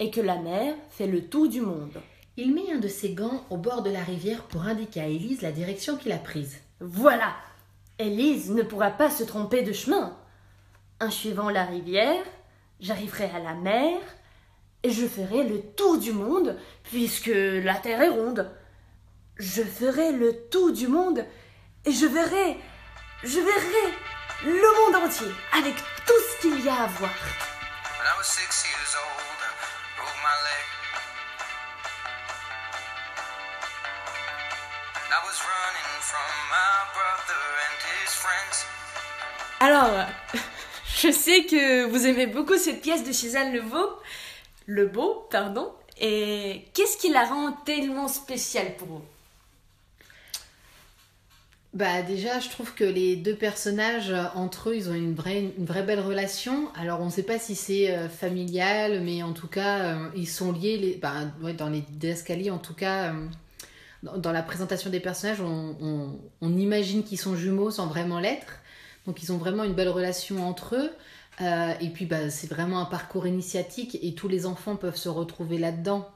[0.00, 2.00] et que la mer fait le tour du monde.
[2.36, 5.42] il met un de ses gants au bord de la rivière pour indiquer à Élise
[5.42, 6.58] la direction qu'il a prise.
[6.80, 7.34] Voilà
[7.98, 10.16] Élise ne pourra pas se tromper de chemin.
[11.00, 12.24] En suivant la rivière,
[12.80, 13.98] J'arriverai à la mer
[14.84, 18.54] et je ferai le tour du monde puisque la Terre est ronde.
[19.38, 21.24] Je ferai le tour du monde
[21.86, 22.58] et je verrai,
[23.24, 23.94] je verrai
[24.44, 27.10] le monde entier avec tout ce qu'il y a à voir.
[39.60, 40.06] Alors,
[40.98, 43.52] je sais que vous aimez beaucoup cette pièce de Suzanne
[44.66, 45.72] Lebeau, Lebeau, pardon.
[46.00, 49.02] Et qu'est-ce qui la rend tellement spéciale pour vous?
[51.72, 55.52] Bah déjà, je trouve que les deux personnages, euh, entre eux, ils ont une vraie,
[55.58, 56.68] une vraie belle relation.
[56.76, 60.28] Alors, on ne sait pas si c'est euh, familial, mais en tout cas, euh, ils
[60.28, 60.98] sont liés.
[61.02, 61.12] Bah,
[61.58, 63.12] dans les didascalies, en tout cas,
[64.02, 68.60] dans, la présentation des personnages, on, on- on imagine qu'ils sont jumeaux sans vraiment l'être.
[69.06, 70.90] Donc, ils ont vraiment une belle relation entre eux.
[71.40, 75.08] Euh, et puis, bah, c'est vraiment un parcours initiatique et tous les enfants peuvent se
[75.08, 76.08] retrouver là-dedans.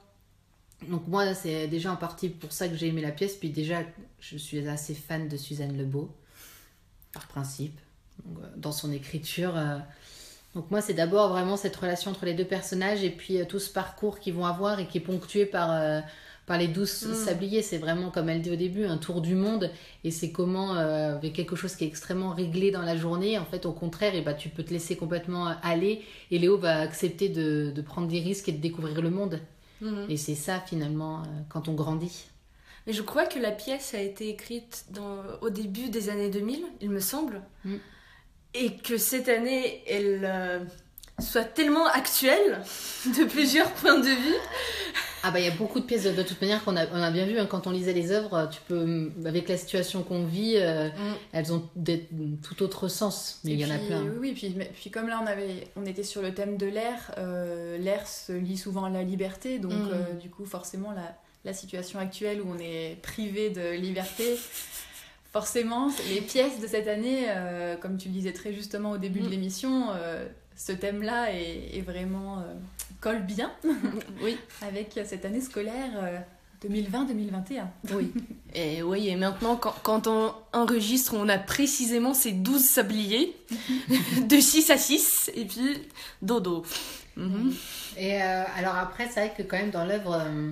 [0.89, 3.35] Donc moi, c'est déjà en partie pour ça que j'ai aimé la pièce.
[3.35, 3.79] Puis déjà,
[4.21, 6.09] je suis assez fan de Suzanne Lebeau,
[7.13, 7.79] par principe,
[8.27, 9.57] euh, dans son écriture.
[9.57, 9.79] euh.
[10.55, 13.71] Donc moi, c'est d'abord vraiment cette relation entre les deux personnages et puis tout ce
[13.71, 16.03] parcours qu'ils vont avoir et qui est ponctué par,
[16.49, 17.15] par les douze Mm.
[17.15, 17.63] sabliers.
[17.63, 19.71] C'est vraiment, comme elle dit au début, un tour du monde.
[20.03, 23.45] Et c'est comment, euh, avec quelque chose qui est extrêmement réglé dans la journée, en
[23.45, 26.03] fait, au contraire, et bah, tu peux te laisser complètement aller.
[26.33, 29.41] Et Léo va accepter de, de prendre des risques et de découvrir le monde.
[30.09, 32.25] Et c'est ça finalement euh, quand on grandit.
[32.87, 36.65] Mais je crois que la pièce a été écrite dans, au début des années 2000,
[36.81, 37.43] il me semble.
[37.65, 37.77] Mm.
[38.55, 40.65] Et que cette année, elle euh,
[41.21, 42.61] soit tellement actuelle
[43.07, 44.37] de plusieurs points de vue.
[45.25, 47.03] Ah bah il y a beaucoup de pièces de, de toute manière qu'on a, on
[47.03, 50.25] a bien vu hein, quand on lisait les œuvres, tu peux avec la situation qu'on
[50.25, 51.15] vit, euh, Mm.
[51.33, 52.07] elles ont des,
[52.43, 54.03] tout autre sens, mais il y en a plein.
[54.03, 56.67] Oui, oui, puis, mais- puis comme là on, avait, on était sur le thème de
[56.67, 59.91] l'air, euh, l'air se lie souvent à la liberté, donc Mm.
[59.93, 64.39] euh, du coup forcément la, la situation actuelle où on est privé de liberté,
[65.33, 69.21] forcément les pièces de cette année, euh, comme tu le disais très justement au début
[69.21, 69.31] de Mm.
[69.31, 70.27] l'émission, euh,
[70.59, 72.55] ce thème-là est, est vraiment euh,
[73.01, 73.53] colle bien
[74.23, 74.37] Oui.
[74.61, 76.19] avec cette année scolaire euh,
[76.69, 77.63] 2020-2021.
[77.95, 78.13] Oui.
[78.53, 83.37] Et oui, et maintenant, quand, quand on enregistre, on a précisément ces 12 sabliers,
[84.29, 85.79] de 6 à 6, et puis
[86.23, 86.65] dodo.
[87.17, 87.55] Mhm.
[87.97, 90.51] Et euh, alors après, c'est vrai que quand même dans l'œuvre, euh,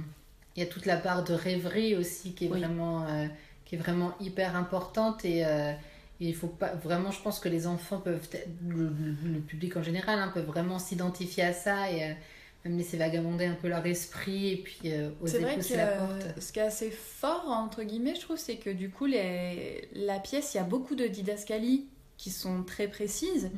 [0.54, 2.60] il y a toute la part de rêverie aussi qui est Oui.
[2.60, 3.26] vraiment, euh,
[3.64, 5.72] qui est vraiment hyper importante et, euh,
[6.20, 8.28] et il faut pas vraiment, je pense que les enfants peuvent,
[8.68, 12.12] le, public en général, hein, peuvent vraiment s'identifier à ça et euh,
[12.64, 16.40] même laisser vagabonder un peu leur esprit et puis euh, C'est oser pousser la porte.
[16.40, 19.88] ce qui est assez fort, entre guillemets, je trouve, c'est que du coup, les...
[19.92, 23.50] la pièce, il y a beaucoup de didascalies qui sont très précises.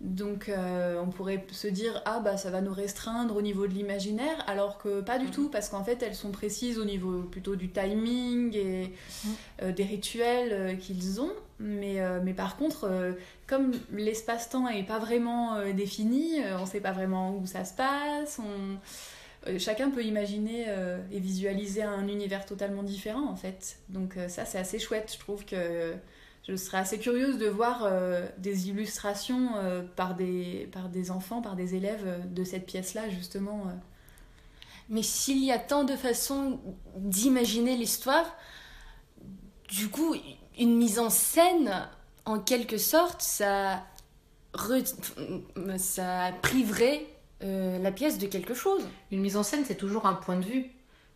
[0.00, 3.74] Donc, euh, on pourrait se dire, ah bah ça va nous restreindre au niveau de
[3.74, 7.56] l'imaginaire, alors que pas du tout, parce qu'en fait, elles sont précises au niveau plutôt
[7.56, 8.94] du timing et
[9.62, 11.32] euh, des rituels euh, qu'ils ont.
[11.58, 12.88] Mais, mais par contre,
[13.48, 18.38] comme l'espace-temps n'est pas vraiment défini, on ne sait pas vraiment où ça se passe,
[18.38, 19.58] on...
[19.58, 20.66] chacun peut imaginer
[21.10, 23.78] et visualiser un univers totalement différent en fait.
[23.88, 25.94] Donc ça c'est assez chouette, je trouve que
[26.48, 31.42] je serais assez curieuse de voir euh, des illustrations euh, par, des, par des enfants,
[31.42, 33.64] par des élèves euh, de cette pièce-là justement.
[34.88, 36.58] Mais s'il y a tant de façons
[36.96, 38.24] d'imaginer l'histoire,
[39.68, 40.14] du coup,
[40.58, 41.86] une mise en scène,
[42.24, 43.84] en quelque sorte, ça,
[44.54, 47.04] re- ça priverait
[47.42, 48.82] euh, la pièce de quelque chose.
[49.12, 50.70] Une mise en scène, c'est toujours un point de vue.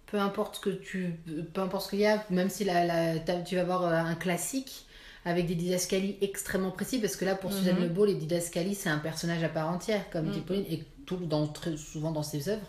[0.07, 1.14] Peu importe ce que tu,
[1.55, 4.14] peu importe ce qu'il y a, même si la, la- t'as- tu vas voir un
[4.14, 4.87] classique
[5.24, 7.82] avec des didascalies extrêmement précis, parce que là, pour Suzanne Mhm.
[7.85, 10.44] Lebeau, les didascalies, c'est un personnage à part entière, comme dit Mhm.
[10.44, 12.66] Pauline, et tout, dans, très souvent dans ses œuvres.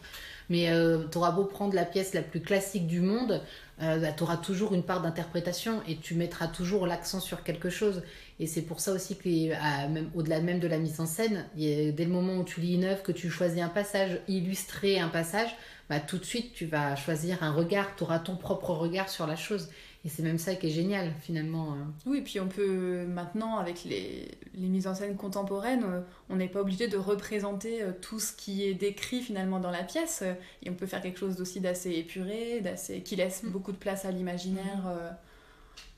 [0.49, 3.41] Mais euh, tu auras beau prendre la pièce la plus classique du monde,
[3.81, 8.03] euh, tu auras toujours une part d'interprétation et tu mettras toujours l'accent sur quelque chose.
[8.39, 11.45] Et c'est pour ça aussi que, à- même, au-delà même de la mise en scène,
[11.55, 14.99] a- dès le moment où tu lis une œuvre, que tu choisis un passage, illustrer
[14.99, 15.55] un passage,
[15.93, 19.27] bah, tout de suite tu vas choisir un regard, tu auras ton propre regard sur
[19.27, 19.69] la chose.
[20.05, 21.73] Et c'est même ça qui est génial finalement.
[21.73, 21.77] euh.
[22.05, 26.49] Oui, puis on peut maintenant, avec les, les mises en scène contemporaines, euh, on n'est
[26.49, 30.21] pas obligé de représenter euh, tout ce qui est décrit finalement dans la pièce.
[30.61, 34.03] Et on peut faire quelque chose aussi d'assez épuré, d'assez qui laisse beaucoup de place
[34.03, 34.83] à l'imaginaire.
[34.87, 35.09] euh,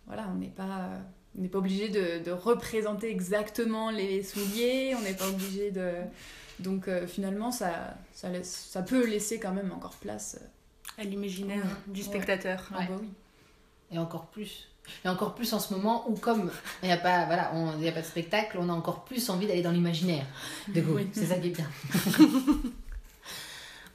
[0.05, 0.89] Voilà, on n'est pas,
[1.35, 5.89] on n'est pas obligé de, de représenter exactement les souliers, on n'est pas obligé de.
[6.59, 10.37] Donc euh, finalement, ça, ça, laisse, ça peut laisser quand même encore place.
[10.41, 12.07] euh, À l'imaginaire du Ouais.
[12.07, 12.69] spectateur.
[12.73, 13.09] ah bah oui.
[13.91, 14.67] Et encore plus
[15.03, 16.51] Et encore plus en ce moment où, comme
[16.83, 19.03] il n'y a, pas, voilà, on- il y a pas de spectacle, on a encore
[19.03, 20.25] plus envie d'aller dans l'imaginaire.
[20.67, 20.93] De go.
[20.95, 21.09] Oui.
[21.13, 21.67] C'est ça qui est bien.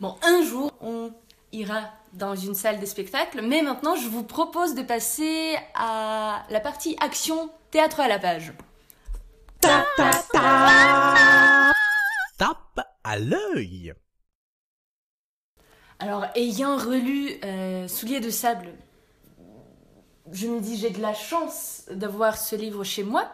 [0.01, 1.13] Bon, un jour, on
[1.53, 1.83] ira
[2.15, 6.97] dans une salle de spectacle, mais maintenant, je vous propose de passer à la partie
[7.01, 8.53] action théâtre à la page.
[12.41, 13.93] Tape à l'œil.
[15.99, 18.71] Alors, ayant relu euh, Souliers de sable,
[20.33, 23.31] je me dis j'ai de la chance d'avoir ce livre chez moi.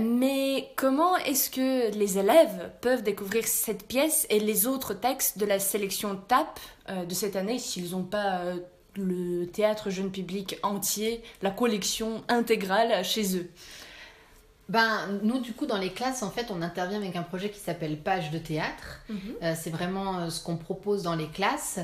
[0.00, 5.46] Mais comment est-ce que les élèves peuvent découvrir cette pièce et les autres textes de
[5.46, 8.56] la sélection TAP euh, de cette année s'ils n'ont pas euh,
[8.96, 13.48] le théâtre jeune public entier, la collection intégrale chez eux?
[14.68, 17.60] Ben, nous, du coup, dans les classes, en fait, on intervient avec un projet qui
[17.60, 19.00] s'appelle Page de théâtre.
[19.42, 21.80] Euh, c'est vraiment euh, ce qu'on propose dans les classes.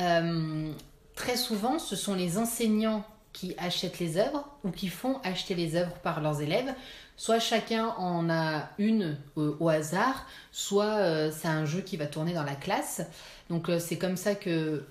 [0.00, 0.72] Euh,
[1.14, 5.76] très souvent, ce sont les enseignants qui achètent les œuvres ou qui font acheter les
[5.76, 6.72] œuvres par leurs élèves.
[7.16, 12.42] Soit chacun en a une au hasard, soit c'est un jeu qui va tourner dans
[12.42, 13.02] la classe.
[13.50, 14.84] Donc c'est comme ça que,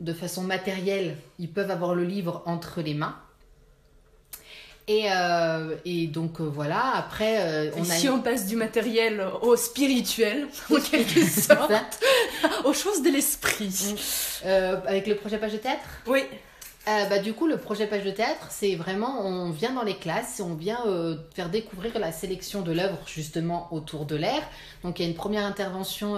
[0.00, 3.16] de façon matérielle, ils peuvent avoir le livre entre les mains.
[4.88, 8.46] Et, euh, et donc euh, voilà, après euh, on Et a si une- on passe
[8.46, 12.00] du matériel au spirituel, en quelque sorte,
[12.64, 13.94] aux choses de l'esprit.
[14.44, 15.80] Euh, avec le projet Page de théâtre?
[16.06, 16.22] Oui.
[16.86, 20.40] Bah, du coup, le projet Page de théâtre, c'est vraiment, on vient dans les classes
[20.40, 20.80] et on vient
[21.36, 24.42] faire découvrir la sélection de l'œuvre justement autour de l'air.
[24.82, 26.14] Donc il y a une première intervention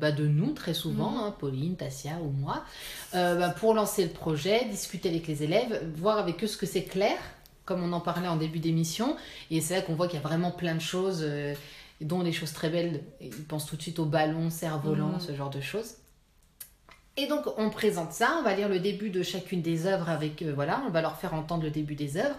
[0.00, 1.18] bah, de nous, très souvent, Mhm.
[1.18, 2.64] hein, Pauline, Tassia ou moi,
[3.12, 6.84] bah, pour lancer le projet, discuter avec les élèves, voir avec eux ce que c'est
[6.84, 7.18] clair,
[7.64, 9.16] comme on en parlait en début d'émission.
[9.50, 11.54] Et c'est là qu'on voit qu'il y a vraiment plein de choses, euh,
[12.00, 13.02] dont des choses très belles.
[13.20, 15.20] Ils pensent tout de suite au ballon, cerf-volant, Mhm.
[15.20, 15.94] ce genre de choses.
[17.16, 20.42] Et donc on présente ça, on va lire le début de chacune des œuvres avec
[20.42, 22.34] euh, voilà, on va leur faire entendre le début des œuvres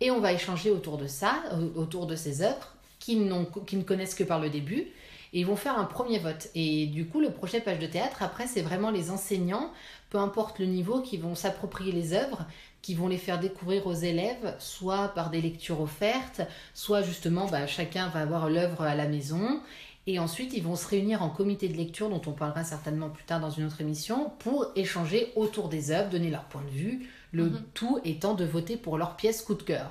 [0.00, 3.76] et on va échanger autour de ça, euh, autour de ces œuvres qui, n'ont- qui
[3.76, 4.86] ne connaissent que par le début
[5.32, 6.48] et ils vont faire un premier vote.
[6.54, 9.72] Et du coup le projet page de théâtre après c'est vraiment les enseignants,
[10.10, 12.44] peu importe le niveau, qui vont s'approprier les œuvres,
[12.88, 16.40] qui vont les faire découvrir aux élèves, soit par des lectures offertes,
[16.72, 19.60] soit justement bah, chacun va avoir l'œuvre à la maison
[20.06, 23.24] et ensuite, ils vont se réunir en comité de lecture, dont on parlera certainement plus
[23.24, 27.10] tard dans une autre émission, pour échanger autour des œuvres, donner leur point de vue,
[27.32, 27.62] le Mhm.
[27.74, 29.90] tout étant de voter pour leur pièce coup de cœur.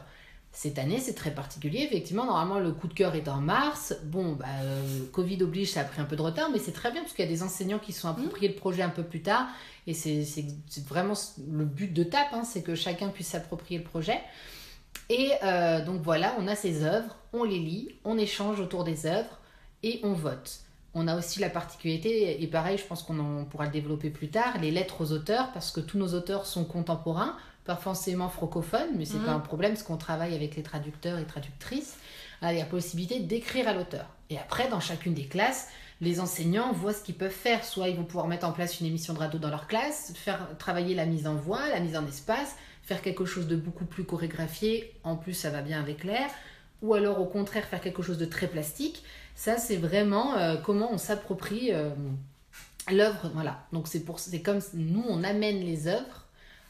[0.60, 1.84] Cette année, c'est très particulier.
[1.84, 3.96] Effectivement, normalement, le coup de cœur est en mars.
[4.06, 6.92] Bon, bah, euh, Covid oblige, ça a pris un peu de retard, mais c'est très
[6.92, 9.22] bien parce qu'il y a des enseignants qui sont appropriés le projet un peu plus
[9.22, 9.46] tard.
[9.86, 10.26] Et c'est
[10.88, 11.14] vraiment
[11.48, 14.20] le but de TAP, hein, c'est que chacun puisse s'approprier le projet.
[15.12, 19.06] Et euh, donc voilà, on a ces œuvres, on les lit, on échange autour des
[19.06, 19.38] œuvres
[19.84, 20.62] et on vote.
[20.96, 24.58] On a aussi la particularité, et pareil, je pense qu'on pourra le développer plus tard,
[24.60, 29.06] les lettres aux auteurs, parce que tous nos auteurs sont contemporains, pas forcément francophones, mais
[29.06, 29.26] c'est Mhm.
[29.26, 31.98] pas un problème, parce qu'on travaille avec les traducteurs et traductrices.
[32.42, 34.06] Il y a la possibilité d'écrire à l'auteur.
[34.30, 35.68] Et après, dans chacune des classes,
[36.02, 37.64] les enseignants voient ce qu'ils peuvent faire.
[37.66, 40.48] Soit ils vont pouvoir mettre en place une émission de radio dans leur classe, faire
[40.60, 44.04] travailler la mise en voix, la mise en espace, faire quelque chose de beaucoup plus
[44.04, 44.94] chorégraphié.
[45.04, 46.30] En plus, ça va bien avec l'air.
[46.84, 49.04] Ou alors, au contraire, faire quelque chose de très plastique.
[49.36, 51.90] Ça, c'est vraiment euh, comment on s'approprie euh,
[52.92, 53.32] l'œuvre.
[53.34, 53.66] Voilà.
[53.74, 56.27] Donc, c'est pour, c'est comme nous, on amène les œuvres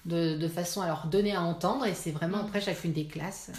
[0.07, 1.85] de, de façon à leur donner à entendre.
[1.85, 3.51] Et c'est vraiment après chacune des classes.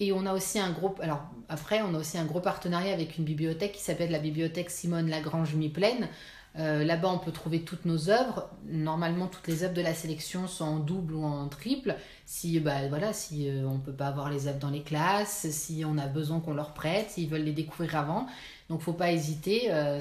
[0.00, 3.16] Et on a aussi un gros, alors après, on a aussi un gros partenariat avec
[3.18, 6.08] une bibliothèque qui s'appelle la bibliothèque Simone Lagrange Mi-Plaine.
[6.56, 8.48] Euh, Là-bas, on peut trouver toutes nos œuvres.
[8.68, 11.96] Normalement, toutes les œuvres de la sélection sont en double ou en triple.
[12.26, 15.84] Si, bah, voilà, si euh, on peut pas avoir les œuvres dans les classes, si
[15.84, 18.26] on a besoin qu'on leur prête, s'ils veulent les découvrir avant.
[18.70, 19.72] Donc, faut pas hésiter.
[19.72, 20.00] euh,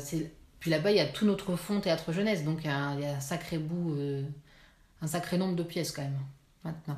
[0.59, 2.43] Puis là-bas, il y a tout notre fonds théâtre jeunesse.
[2.43, 4.23] Donc, il y a un, il y a un sacré bout, euh,
[5.03, 6.19] un sacré nombre de pièces quand même,
[6.63, 6.97] maintenant.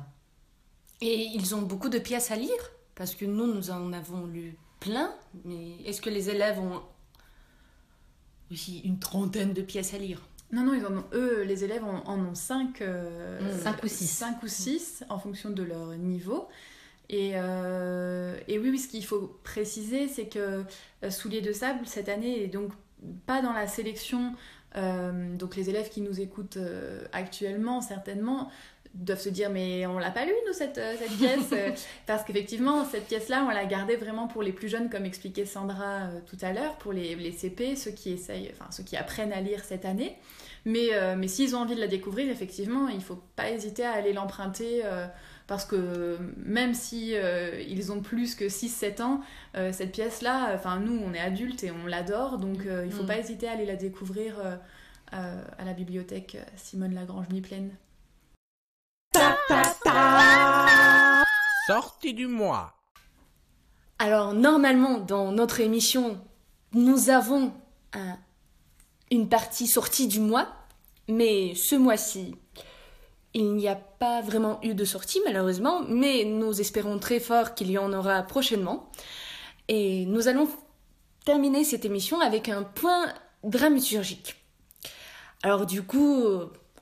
[1.00, 4.56] Et ils ont beaucoup de pièces à lire Parce que nous, nous en avons lu
[4.80, 5.12] plein,
[5.44, 6.82] mais est-ce que les élèves ont
[8.50, 10.22] aussi une trentaine de pièces à lire?
[10.52, 12.82] Non, non, ils en ont, eux, les élèves en, en ont 5
[13.60, 14.06] Cinq ou six.
[14.06, 16.48] 5 ou 6 en fonction de leur niveau.
[17.08, 20.64] Et, euh, et oui, oui, ce qu'il faut préciser, c'est que
[21.02, 22.72] euh, Souliers de Sable, cette année, est donc
[23.26, 24.34] pas dans la sélection.
[24.76, 28.50] Euh, donc les élèves qui nous écoutent euh, actuellement, certainement,
[28.96, 32.84] doivent se dire mais on l'a pas lu nous cette, euh, cette pièce parce qu'effectivement
[32.84, 36.20] cette pièce là on l'a gardée vraiment pour les plus jeunes comme expliquait Sandra euh,
[36.26, 39.40] tout à l'heure pour les, les CP ceux qui essayent enfin ceux qui apprennent à
[39.40, 40.16] lire cette année.
[40.64, 43.92] Mais, euh, mais s'ils ont envie de la découvrir effectivement il faut pas hésiter à
[43.92, 45.06] aller l'emprunter euh,
[45.46, 49.20] parce que même si euh, ils ont plus que 6-7 ans,
[49.56, 53.04] euh, cette pièce-là, enfin nous on est adultes et on l'adore, donc euh, il faut
[53.04, 53.06] Mm.
[53.06, 54.56] pas hésiter à aller la découvrir euh,
[55.14, 57.70] euh, à la bibliothèque Simone Lagrange Mi-Plaine.
[59.12, 61.22] Ta ta ta
[61.68, 62.72] sortie du mois.
[63.98, 66.20] Alors normalement dans notre émission,
[66.72, 67.52] nous avons
[67.92, 68.18] un-
[69.10, 70.48] une partie sortie du mois,
[71.08, 72.34] mais ce mois-ci,
[73.36, 77.70] il n'y a pas vraiment eu de sortie malheureusement, mais nous espérons très fort qu'il
[77.70, 78.90] y en aura prochainement.
[79.68, 80.48] Et nous allons
[81.26, 83.12] terminer cette émission avec un point
[83.44, 84.36] dramaturgique.
[85.42, 86.24] Alors du coup,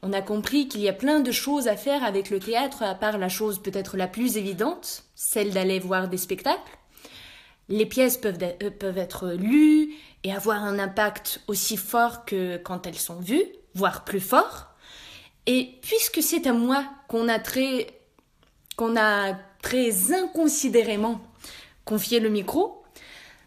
[0.02, 2.94] on a compris qu'il y a plein de choses à faire avec le théâtre, à
[2.94, 6.78] part la chose peut-être la plus évidente, celle d'aller voir des spectacles.
[7.68, 9.92] Les pièces peuvent, euh, peuvent être lues
[10.22, 13.44] et avoir un impact aussi fort que quand elles sont vues,
[13.74, 14.73] voire plus fort.
[15.46, 17.86] Et puisque c'est à moi qu'on a très,
[18.76, 21.20] qu'on a très inconsidérément
[21.84, 22.82] confié le micro,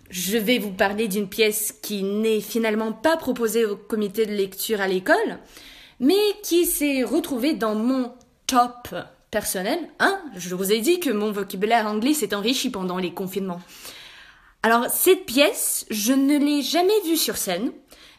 [0.10, 4.80] je vais vous parler d'une pièce qui n'est finalement pas proposée au comité de lecture
[4.80, 5.40] à l'école,
[6.00, 8.14] mais qui s'est retrouvée dans mon
[8.46, 8.96] top
[9.32, 9.80] personnel.
[10.00, 13.62] Hein je vous ai dit que mon vocabulaire anglais s'est enrichi pendant les confinements.
[14.64, 17.72] Alors, cette pièce, je ne l'ai jamais vue sur scène,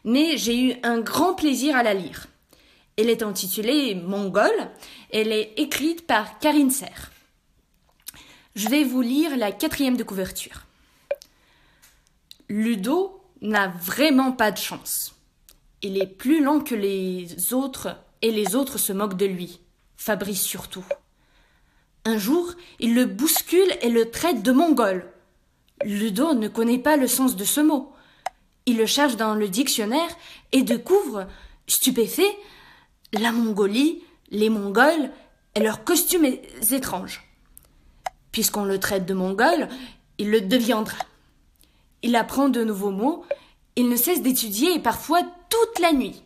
[0.05, 2.27] mais j'ai eu un grand plaisir à la lire.
[2.99, 4.51] Elle est intitulée Mongol.
[5.13, 7.13] Elle est écrite par Karine Serre.
[8.57, 10.65] Je vais vous lire la quatrième de couverture.
[12.49, 15.15] Ludo n'a vraiment pas de chance.
[15.81, 19.61] Il est plus lent que les autres et les autres se moquent de lui.
[19.97, 20.85] Fabrice surtout.
[22.05, 25.09] Un jour, il le bouscule et le traite de mongol.
[25.85, 27.93] Ludo ne connaît pas le sens de ce mot.
[28.67, 30.11] Il le cherche dans le dictionnaire
[30.51, 31.29] et découvre,
[31.69, 32.37] stupéfait,
[33.13, 35.11] la Mongolie, les Mongols
[35.55, 36.27] et leurs costumes
[36.71, 37.23] étranges.
[38.33, 39.69] Puisqu'on le traite de mongol,
[40.19, 40.99] il le deviendra.
[42.03, 43.25] Il apprend de nouveaux mots,
[43.77, 46.23] il ne cesse d'étudier et parfois toute la nuit.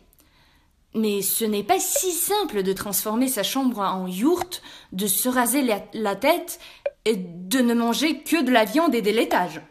[0.93, 4.61] Mais ce n'est pas si simple de transformer sa chambre en yourte,
[4.91, 6.59] de se raser la tête
[7.05, 9.61] et de ne manger que de la viande et des laitages.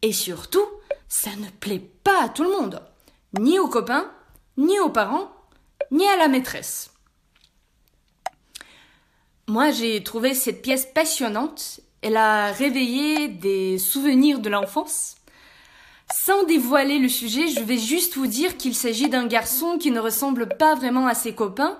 [0.00, 0.64] Et surtout,
[1.08, 2.82] ça ne plaît pas à tout le monde,
[3.38, 4.10] ni aux copains,
[4.56, 5.30] ni aux parents,
[5.90, 6.90] ni à la maîtresse.
[9.46, 11.80] Moi, j'ai trouvé cette pièce passionnante.
[12.02, 15.16] Elle a réveillé des souvenirs de l'enfance.
[16.14, 20.00] Sans dévoiler le sujet, je vais juste vous dire qu'il s'agit d'un garçon qui ne
[20.00, 21.78] ressemble pas vraiment à ses copains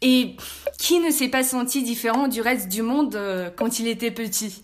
[0.00, 0.36] et
[0.78, 4.62] qui ne s'est pas senti différent du reste du monde euh, quand il était petit.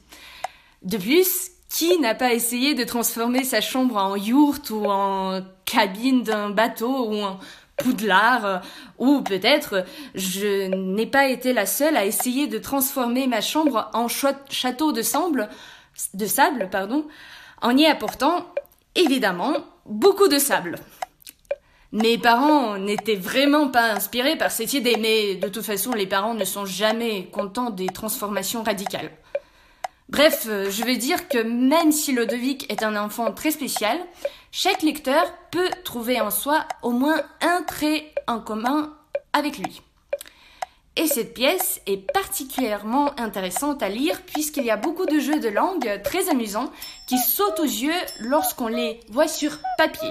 [0.83, 6.23] De plus, qui n'a pas essayé de transformer sa chambre en yourte ou en cabine
[6.23, 7.39] d'un bateau ou en
[7.77, 8.59] poudlard euh,
[8.99, 14.09] ou peut-être je n'ai pas été la seule à essayer de transformer ma chambre en
[14.09, 15.49] château de sable,
[17.63, 18.47] en y apportant
[18.95, 19.55] évidemment
[19.85, 20.77] beaucoup de sable.
[21.93, 26.35] Mes parents n'étaient vraiment pas inspirés par cette idée, mais de toute façon, les parents
[26.35, 29.11] ne sont jamais contents des transformations radicales.
[30.09, 33.99] Bref, euh, je veux dire que même si Ludovic est un enfant très spécial,
[34.59, 38.97] chaque lecteur peut trouver en soi au moins un trait en commun
[39.35, 39.83] avec lui.
[40.97, 45.51] Et cette pièce est particulièrement intéressante à lire puisqu'il y a beaucoup de jeux de
[45.51, 46.73] langue très amusants
[47.07, 50.11] qui sautent aux yeux lorsqu'on les voit sur papier.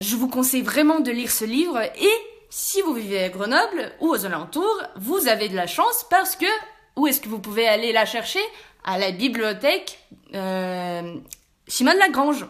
[0.00, 2.12] Je vous conseille vraiment de lire ce livre et
[2.50, 6.46] si vous vivez à Grenoble ou aux alentours, vous avez de la chance parce que
[6.94, 8.40] où est-ce que vous pouvez aller la chercher?
[8.84, 9.98] À la bibliothèque
[10.36, 11.16] euh,
[11.66, 12.46] Simone Lagrange.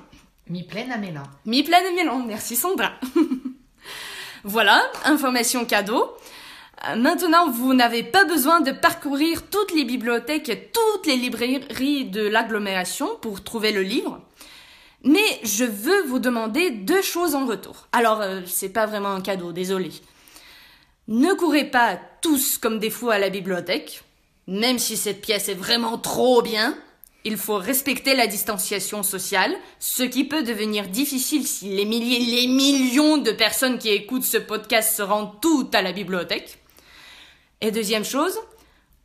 [0.51, 1.25] Mi pleine à Mélan.
[1.45, 2.93] Mi pleine et Mélan, merci Sandra.
[4.45, 6.11] voilà, information cadeau.
[6.87, 12.07] Euh, Maintenant, vous n'avez pas besoin de parcourir toutes les bibliothèques et toutes les librairies
[12.07, 14.21] de l'agglomération pour trouver le livre.
[15.05, 17.87] Mais je veux vous demander deux choses en retour.
[17.93, 19.91] Alors, euh, c'est pas vraiment un cadeau, désolé.
[21.09, 24.03] Ne courez pas tous comme des fous à la bibliothèque.
[24.47, 26.75] Même si cette pièce est vraiment trop bien,
[27.25, 32.47] il faut respecter la distanciation sociale, ce qui peut devenir difficile si les milliers, les
[32.47, 36.59] millions de personnes qui écoutent ce podcast se rendent toutes à la bibliothèque.
[37.61, 38.39] Et deuxième chose,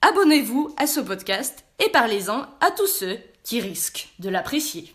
[0.01, 4.93] abonnez-vous à ce podcast et parlez-en à tous ceux qui risquent de l'apprécier.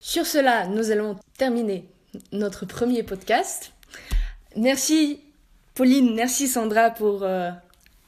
[0.00, 1.88] Sur cela, nous allons terminer
[2.32, 3.72] notre premier podcast.
[4.56, 5.20] Merci
[5.74, 7.50] Pauline, merci Sandra pour euh,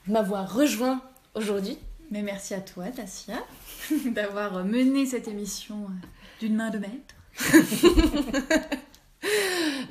[0.07, 1.01] m'avoir rejoint
[1.35, 1.79] aujourd'hui.
[2.15, 3.45] Mais merci à toi, Tassia,
[4.07, 6.07] d'avoir mené cette émission euh,
[6.39, 7.17] d'une main de maître.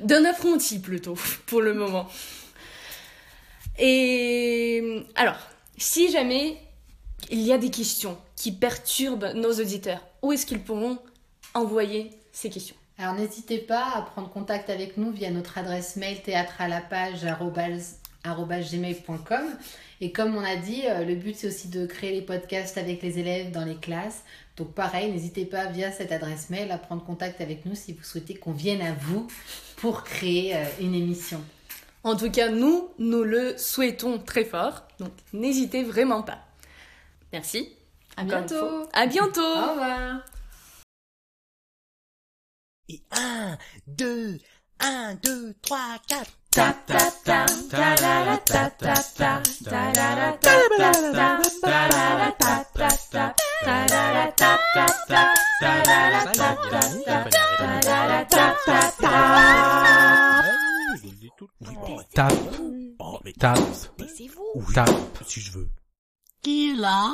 [0.00, 2.08] D'un apprenti plutôt, pour le moment.
[3.78, 5.36] Et alors,
[5.76, 6.56] si jamais
[7.28, 10.98] il y a des questions qui perturbent nos auditeurs, où est-ce qu'ils pourront
[11.52, 12.76] envoyer ces questions?
[12.96, 16.80] Alors n'hésitez pas à prendre contact avec nous via notre adresse mail théâtre à la
[16.80, 17.26] page
[18.24, 19.44] gmail.com
[20.00, 23.02] et comme on a dit euh, le but c'est aussi de créer les podcasts avec
[23.02, 24.24] les élèves dans les classes
[24.56, 28.02] donc pareil n'hésitez pas via cette adresse mail à prendre contact avec nous si vous
[28.02, 29.28] souhaitez qu'on vienne à vous
[29.76, 31.42] pour créer euh, une émission
[32.04, 34.86] En tout cas, nous, nous le souhaitons très fort.
[34.98, 36.38] Donc, n'hésitez vraiment pas.
[37.32, 37.70] Merci.
[38.16, 38.88] À Encore bientôt.
[38.92, 39.40] À bientôt.
[39.40, 40.24] au revoir
[42.88, 44.38] Et un, deux,
[44.80, 46.30] un, deux, trois, quatre.
[46.50, 51.64] Tap tap tap ta la la tap tap tap ta la la tap tap tap
[51.64, 56.24] ta la la tap tap tap ta la la tap tap tap ta la la
[56.32, 60.44] tap tap tap ta la la tap tap tap.
[60.94, 61.48] Je vous le dis tout.
[61.60, 61.74] Oui,
[62.14, 62.32] tape.
[63.00, 63.58] Oh, mais tape.
[63.98, 64.52] Taisez-vous.
[64.54, 65.68] Ou tape, si je veux.
[66.40, 67.10] Qui est là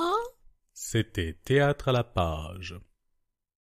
[0.74, 2.74] C'était Théâtre à la page.